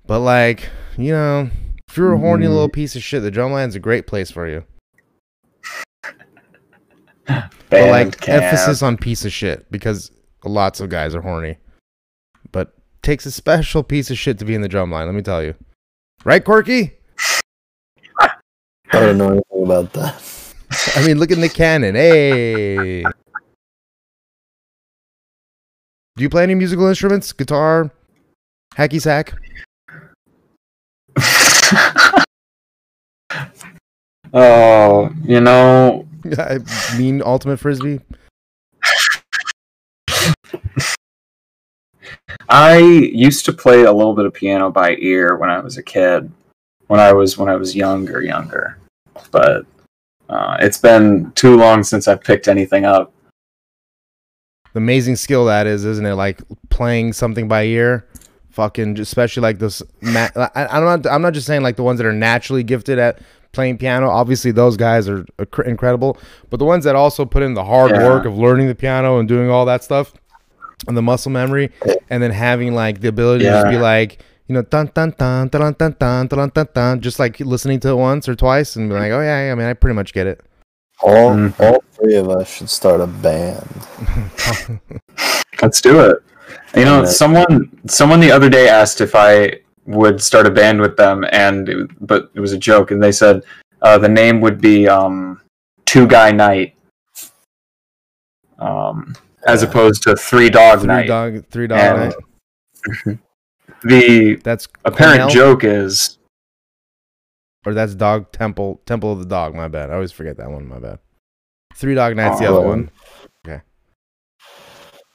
[0.06, 1.50] But like, you know,
[1.88, 2.50] if you're a horny Mm.
[2.50, 4.64] little piece of shit, the drum line's a great place for you.
[7.70, 8.42] But like camp.
[8.44, 10.10] emphasis on piece of shit because
[10.44, 11.58] lots of guys are horny.
[12.52, 15.22] But takes a special piece of shit to be in the drum line, let me
[15.22, 15.54] tell you.
[16.24, 16.92] Right, Corky?
[18.20, 18.30] I
[18.92, 20.22] don't know anything about that.
[20.96, 21.94] I mean, look at Nick Cannon.
[21.94, 23.02] Hey.
[26.16, 27.32] Do you play any musical instruments?
[27.32, 27.90] Guitar?
[28.76, 29.34] Hacky sack?
[34.32, 36.06] oh, you know,
[36.38, 36.58] I
[36.98, 38.00] mean, ultimate frisbee?
[42.48, 45.82] I used to play a little bit of piano by ear when I was a
[45.82, 46.30] kid,
[46.88, 48.78] when I was when I was younger, younger.
[49.30, 49.66] But
[50.28, 53.12] uh, it's been too long since I've picked anything up.
[54.72, 56.14] The amazing skill that is, isn't it?
[56.14, 58.06] Like playing something by ear.
[58.50, 59.80] Fucking, especially like this.
[60.00, 61.06] Ma- I, I'm not.
[61.06, 63.20] I'm not just saying like the ones that are naturally gifted at
[63.52, 64.08] playing piano.
[64.08, 66.18] Obviously, those guys are inc- incredible.
[66.50, 68.08] But the ones that also put in the hard Yeah.
[68.08, 70.12] work of learning the piano and doing all that stuff,
[70.88, 71.70] and the muscle memory,
[72.08, 75.48] and then having like the ability to just be like, you know, dun dun dun
[75.48, 78.88] dun dun dun dun dun dun, just like listening to it once or twice and
[78.88, 80.40] be like, oh yeah, yeah, I mean, I pretty much get it.
[81.02, 81.54] All Mhm.
[81.60, 83.66] all three of us should start a band.
[85.62, 86.16] Let's do it.
[86.74, 90.96] You know, someone someone the other day asked if I would start a band with
[90.96, 93.42] them, and it, but it was a joke, and they said
[93.82, 95.40] uh, the name would be um,
[95.86, 96.74] Two Guy Night,
[98.58, 99.14] um,
[99.46, 99.68] as Yeah.
[99.68, 101.06] opposed to Three Dog three Night.
[101.08, 102.14] dog, three dog And-
[103.06, 103.18] night.
[103.82, 105.30] The That's apparent Cornell?
[105.30, 106.18] joke is
[107.64, 109.54] or that's dog temple, temple of the dog.
[109.54, 109.90] My bad.
[109.90, 110.66] I always forget that one.
[110.68, 110.98] My bad.
[111.74, 112.58] Three dog night's the Oh.
[112.58, 112.90] other one.
[113.46, 113.62] Okay.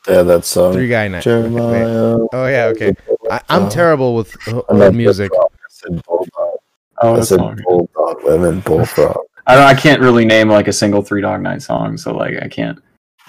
[0.07, 0.73] Yeah, that song.
[0.73, 1.23] Three guy night.
[1.23, 2.17] Jeremiah.
[2.33, 2.95] Oh yeah, okay.
[3.29, 5.31] I, I'm Uh, terrible with uh, with music.
[5.35, 6.29] I said bulldog.
[7.01, 8.23] oh, I that's said bulldog.
[8.23, 9.15] Women bullfrog.
[9.45, 9.65] I don't.
[9.65, 12.79] I can't really name like a single Three Dog Night song, so like I can't.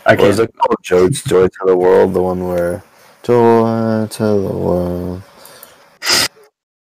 [0.07, 0.77] I What was it called?
[0.83, 2.85] Joe's Joy to the World, the one where
[3.25, 5.23] Joy to the World.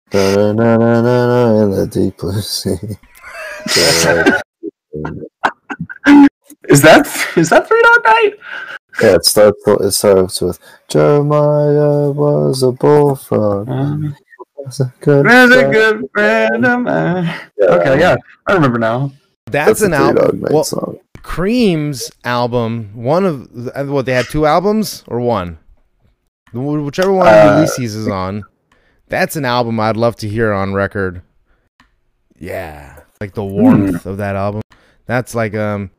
[0.09, 2.77] Da da da da da in the deep blue sea.
[6.69, 8.33] Is that is that Three Dog Night?
[9.01, 9.61] yeah, it starts.
[9.67, 13.69] It starts with Jeremiah was a bullfrog.
[13.69, 14.15] Um,
[14.57, 15.25] Was a good.
[15.25, 17.25] There's a friend." good friend of mine.
[17.57, 18.15] Yeah, Okay, yeah,
[18.47, 19.11] I remember now.
[19.51, 20.45] That's, That's, an a Three Dog album.
[20.51, 20.99] Well, song.
[21.21, 25.57] Cream's album, one of the- what they had two albums or one,
[26.53, 28.43] whichever one Uh, Ulysses is on.
[29.07, 31.21] That's an album I'd love to hear on record.
[32.37, 34.61] Yeah, like the warmth of that album.
[35.05, 35.91] That's like um,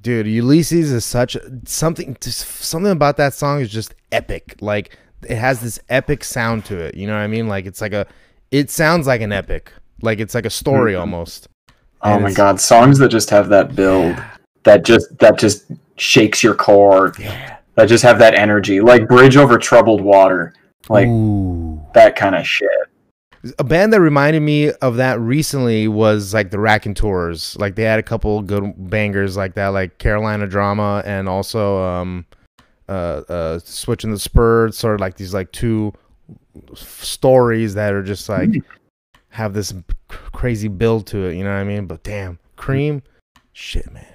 [0.00, 2.16] dude, Ulysses is such something.
[2.20, 4.56] Just something about that song is just epic.
[4.60, 6.94] Like it has this epic sound to it.
[6.96, 7.46] You know what I mean?
[7.46, 8.06] Like it's like a,
[8.50, 9.72] it sounds like an epic.
[10.02, 11.00] Like it's like a story Mhm.
[11.00, 11.46] almost.
[12.02, 14.16] Oh my god, songs that just have that build,
[14.62, 17.58] that just that just shakes your core, Yeah.
[17.74, 20.54] that just have that energy, like Bridge Over Troubled Water,
[20.88, 21.80] like Ooh.
[21.94, 22.68] that kind of shit.
[23.58, 27.56] A band that reminded me of that recently was like the Raconteurs.
[27.58, 32.26] Like they had a couple good bangers like that, like Carolina Drama and also um
[32.88, 35.92] uh uh Switching the Spurs, sort of like these like two
[36.74, 38.50] stories that are just like
[39.30, 39.72] have this
[40.08, 41.86] crazy build to it, you know what I mean?
[41.86, 43.02] But damn, Cream,
[43.52, 44.06] shit man.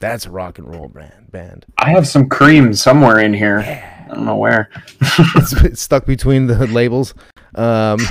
[0.00, 1.66] That's a rock and roll brand band.
[1.78, 3.60] I have some cream somewhere in here.
[3.60, 4.70] I don't know where.
[5.00, 7.14] it's, it's stuck between the labels.
[7.54, 7.98] Um,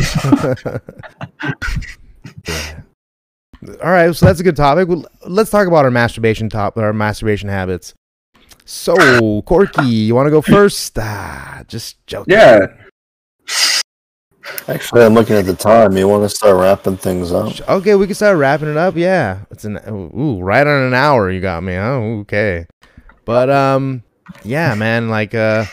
[2.48, 2.82] yeah.
[3.84, 4.88] All right, so that's a good topic.
[4.88, 7.94] Well, Let's talk about our masturbation top, our masturbation habits.
[8.66, 10.98] So, Corky, you want to go first?
[11.00, 12.34] Ah, just joking.
[12.34, 12.68] Yeah.
[14.68, 15.96] Actually, I'm looking at the time.
[15.98, 17.54] You want to start wrapping things up?
[17.70, 18.96] Okay, we can start wrapping it up.
[18.96, 21.30] Yeah, it's an ooh, right on an hour.
[21.32, 21.76] You got me.
[21.76, 22.66] Oh, okay.
[23.26, 24.04] But um,
[24.44, 25.10] yeah, man.
[25.10, 25.66] Like, uh,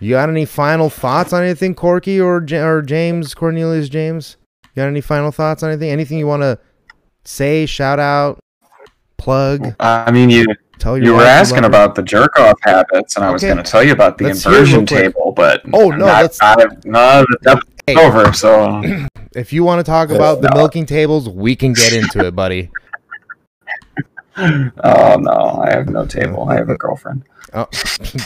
[0.00, 4.36] you got any final thoughts on anything, Corky or Ja- or James Cornelius James?
[4.74, 5.90] You got any final thoughts on anything?
[5.90, 6.58] Anything you want to
[7.24, 7.66] say?
[7.66, 8.38] Shout out,
[9.18, 10.46] plug, I mean, you
[10.78, 13.82] tell you were asking about the jerk off habits, and I was going to tell
[13.84, 16.84] you about the Let's hear it real inversion table, but Oh, no, not, let's- not,
[16.86, 17.96] not, that's Hey.
[17.96, 18.32] over.
[18.32, 18.82] So
[19.34, 22.70] If you want to talk about the milking tables, we can get into it, buddy.
[24.34, 26.48] Oh no, I have no table.
[26.48, 27.24] I have a girlfriend.
[27.54, 27.68] Oh,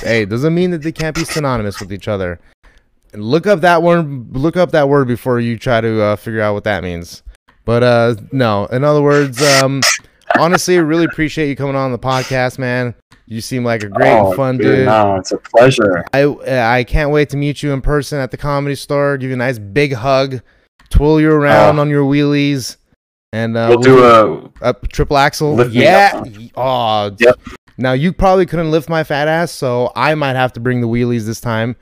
[0.03, 2.39] hey, doesn't mean that they can't be synonymous with each other.
[3.13, 4.37] Look up that word.
[4.37, 7.25] Look up that word before you try to uh, figure out what that means.
[7.65, 9.81] But uh, no, in other words, um,
[10.39, 12.95] honestly, I really appreciate you coming on the podcast, man.
[13.27, 14.87] You seem like a great, oh, fun dude.
[14.87, 16.05] No, it's a pleasure.
[16.13, 19.17] I I can't wait to meet you in person at the comedy store.
[19.19, 20.41] Give you a nice big hug,
[20.91, 21.81] twirl you around Oh.
[21.83, 22.77] on your wheelies,
[23.33, 24.05] and uh, We'll do
[24.63, 25.69] a a triple axle.
[25.71, 26.23] Yeah.
[26.57, 27.11] Oh.
[27.19, 27.41] Yep.
[27.79, 30.89] Now you probably couldn't lift my fat ass, so I might have to bring the
[30.89, 31.77] wheelies this time.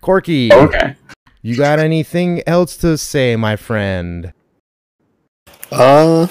[0.00, 0.96] Corky, okay.
[1.42, 4.32] you got anything else to say, my friend?
[5.70, 6.26] Uh,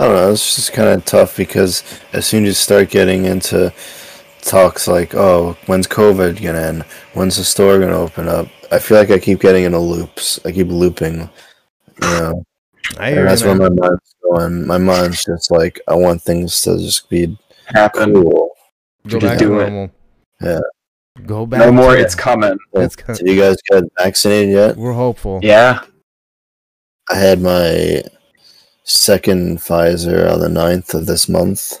[0.00, 0.32] I don't know.
[0.32, 1.84] It's just kind of tough because
[2.14, 3.70] as soon as you start getting into
[4.40, 6.82] talks like, "Oh, when's COVID gonna end?
[7.12, 10.40] When's the store gonna open up?" I feel like I keep getting into loops.
[10.46, 11.28] I keep looping.
[12.02, 12.44] You know,
[12.98, 14.66] I and that's where my mind's going.
[14.66, 17.36] My mind's just like, I want things to just be
[17.66, 18.14] Happen.
[18.14, 18.50] cool.
[19.06, 19.90] Go just back to do it.
[20.40, 20.60] Yeah.
[21.26, 21.60] Go back.
[21.60, 21.94] No more.
[21.94, 22.56] It's coming.
[22.72, 24.76] It's co- Did you guys get vaccinated yet?
[24.78, 25.40] We're hopeful.
[25.42, 25.80] Yeah.
[27.10, 28.02] I had my
[28.90, 31.80] second Pfizer on the 9th of this month.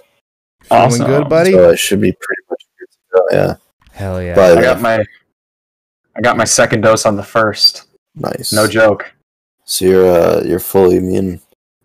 [0.62, 1.06] Feeling Awesome.
[1.06, 1.52] good, buddy?
[1.52, 3.26] So I should be pretty much good to go.
[3.32, 3.54] Yeah.
[3.92, 4.34] Hell yeah.
[4.34, 5.04] But- I got my
[6.16, 7.84] I got my second dose on the first.
[8.14, 8.52] Nice.
[8.52, 9.12] No joke.
[9.64, 11.40] So you're uh, you're fully immune.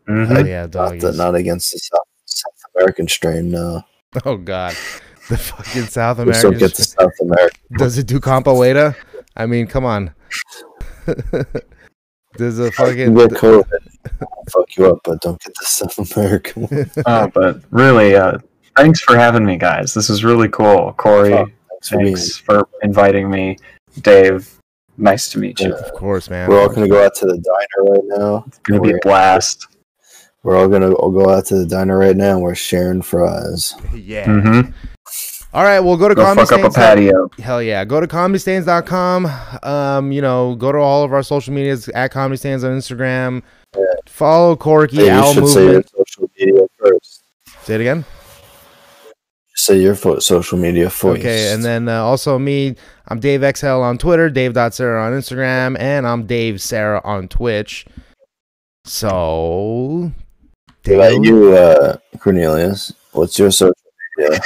[0.09, 0.27] Mhm.
[0.27, 3.51] Hell yeah, Not, the, not against the South, South American strain.
[3.51, 3.83] No,
[4.25, 4.75] Oh god.
[5.27, 6.67] The fucking South we still American.
[6.67, 7.59] get the South American.
[7.79, 8.95] Does it do Campaweda?
[9.35, 10.13] I mean, come on.
[12.37, 13.79] Does a fucking get COVID, I'll
[14.51, 16.63] fuck you up, but don't get the South American.
[16.63, 16.91] one.
[17.05, 18.37] Oh, but really, uh,
[18.77, 19.93] thanks for having me, guys.
[19.93, 20.93] This is really cool.
[20.93, 21.45] Corey, Oh,
[21.83, 23.57] Thanks for thanks for inviting me.
[24.01, 24.51] Dave,
[24.97, 25.69] nice to meet you.
[25.69, 25.75] Yeah.
[25.75, 26.49] Of course, man.
[26.49, 28.43] We're all gonna go out to the diner right now.
[28.47, 29.67] It's gonna be a blast.
[30.43, 32.33] we're all gonna go out to the diner right now.
[32.33, 33.75] and We're sharing fries.
[33.93, 34.25] Yeah.
[34.25, 34.71] Mm-hmm.
[35.53, 37.29] All right, well, go to Go fuck up a patio.
[37.39, 37.85] Hell yeah.
[37.85, 39.25] Go to comedystains.com.
[39.63, 43.41] Um, you know, go to all of our social medias at Comedy Stains on Instagram.
[44.07, 47.23] Follow Corky, Hey, you Owl should say your social media first.
[47.63, 48.05] Say it again.
[49.55, 51.19] Say your fo- social media first.
[51.19, 52.75] Okay, and then uh, also me,
[53.07, 57.85] I'm Dave XHALE on Twitter, Dave.Sarra on Instagram, and I'm Dave Sarra on Twitch.
[58.83, 60.11] So,
[60.85, 62.93] What about you, uh, Cornelius?
[63.13, 63.73] What's your social
[64.17, 64.39] media?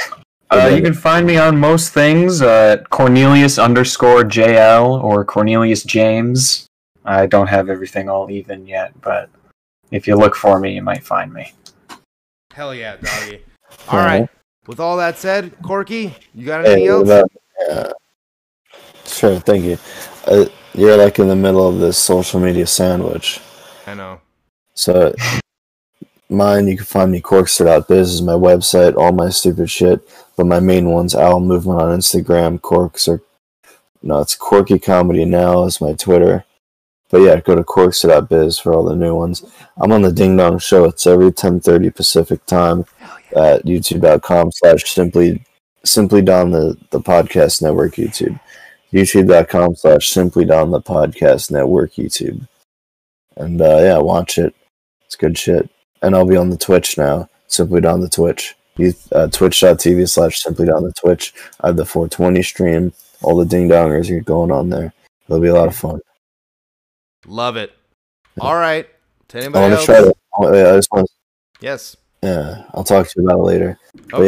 [0.52, 6.66] Uh, you can find me on most things at Cornelius underscore JL or Cornelius James.
[7.04, 9.30] I don't have everything all even yet, but
[9.90, 11.52] if you look for me, you might find me.
[12.52, 13.42] Hell yeah, doggy.
[13.88, 14.28] All right.
[14.66, 17.08] With all that said, Corky, you got Hey, anything what else?
[17.08, 17.32] about,
[17.68, 17.92] yeah.
[19.06, 19.78] Sure, thank you.
[20.26, 23.40] Uh, you're like in the middle of this social media sandwich.
[23.86, 24.20] I know.
[24.74, 25.14] So,
[26.28, 30.00] mine, you can find me corkster.biz is my website, all my stupid shit.
[30.36, 33.22] But my main one's Owl Movement on Instagram, Corks or
[34.02, 36.44] no, it's Corky Comedy Now is my Twitter.
[37.10, 39.44] But yeah, go to corkster.biz for all the new ones.
[39.76, 40.84] I'm on the Ding Dong Show.
[40.84, 42.84] It's every 10:30 Pacific time
[43.36, 45.44] at youtube.com slash simply
[45.84, 48.38] simply don the the podcast network YouTube.
[48.92, 52.46] YouTube.com slash simply don the podcast network YouTube.
[53.36, 54.54] And uh, yeah, watch it.
[55.06, 55.68] It's good shit.
[56.02, 57.28] And I'll be on the Twitch now.
[57.46, 58.54] Simply down the Twitch.
[59.12, 61.34] Uh, Twitch.tv slash simply down the Twitch.
[61.60, 62.92] I have the 420 stream.
[63.22, 64.92] All the ding dongers are going on there.
[65.28, 66.00] It'll be a lot of fun.
[67.30, 67.72] Love it.
[68.40, 68.88] All right.
[69.28, 69.86] To I anybody want else?
[69.86, 70.66] to try to.
[70.66, 71.08] I I just want.
[71.60, 71.96] Yes.
[72.24, 73.78] Yeah, I'll talk to you about it later.
[74.12, 74.16] Okay.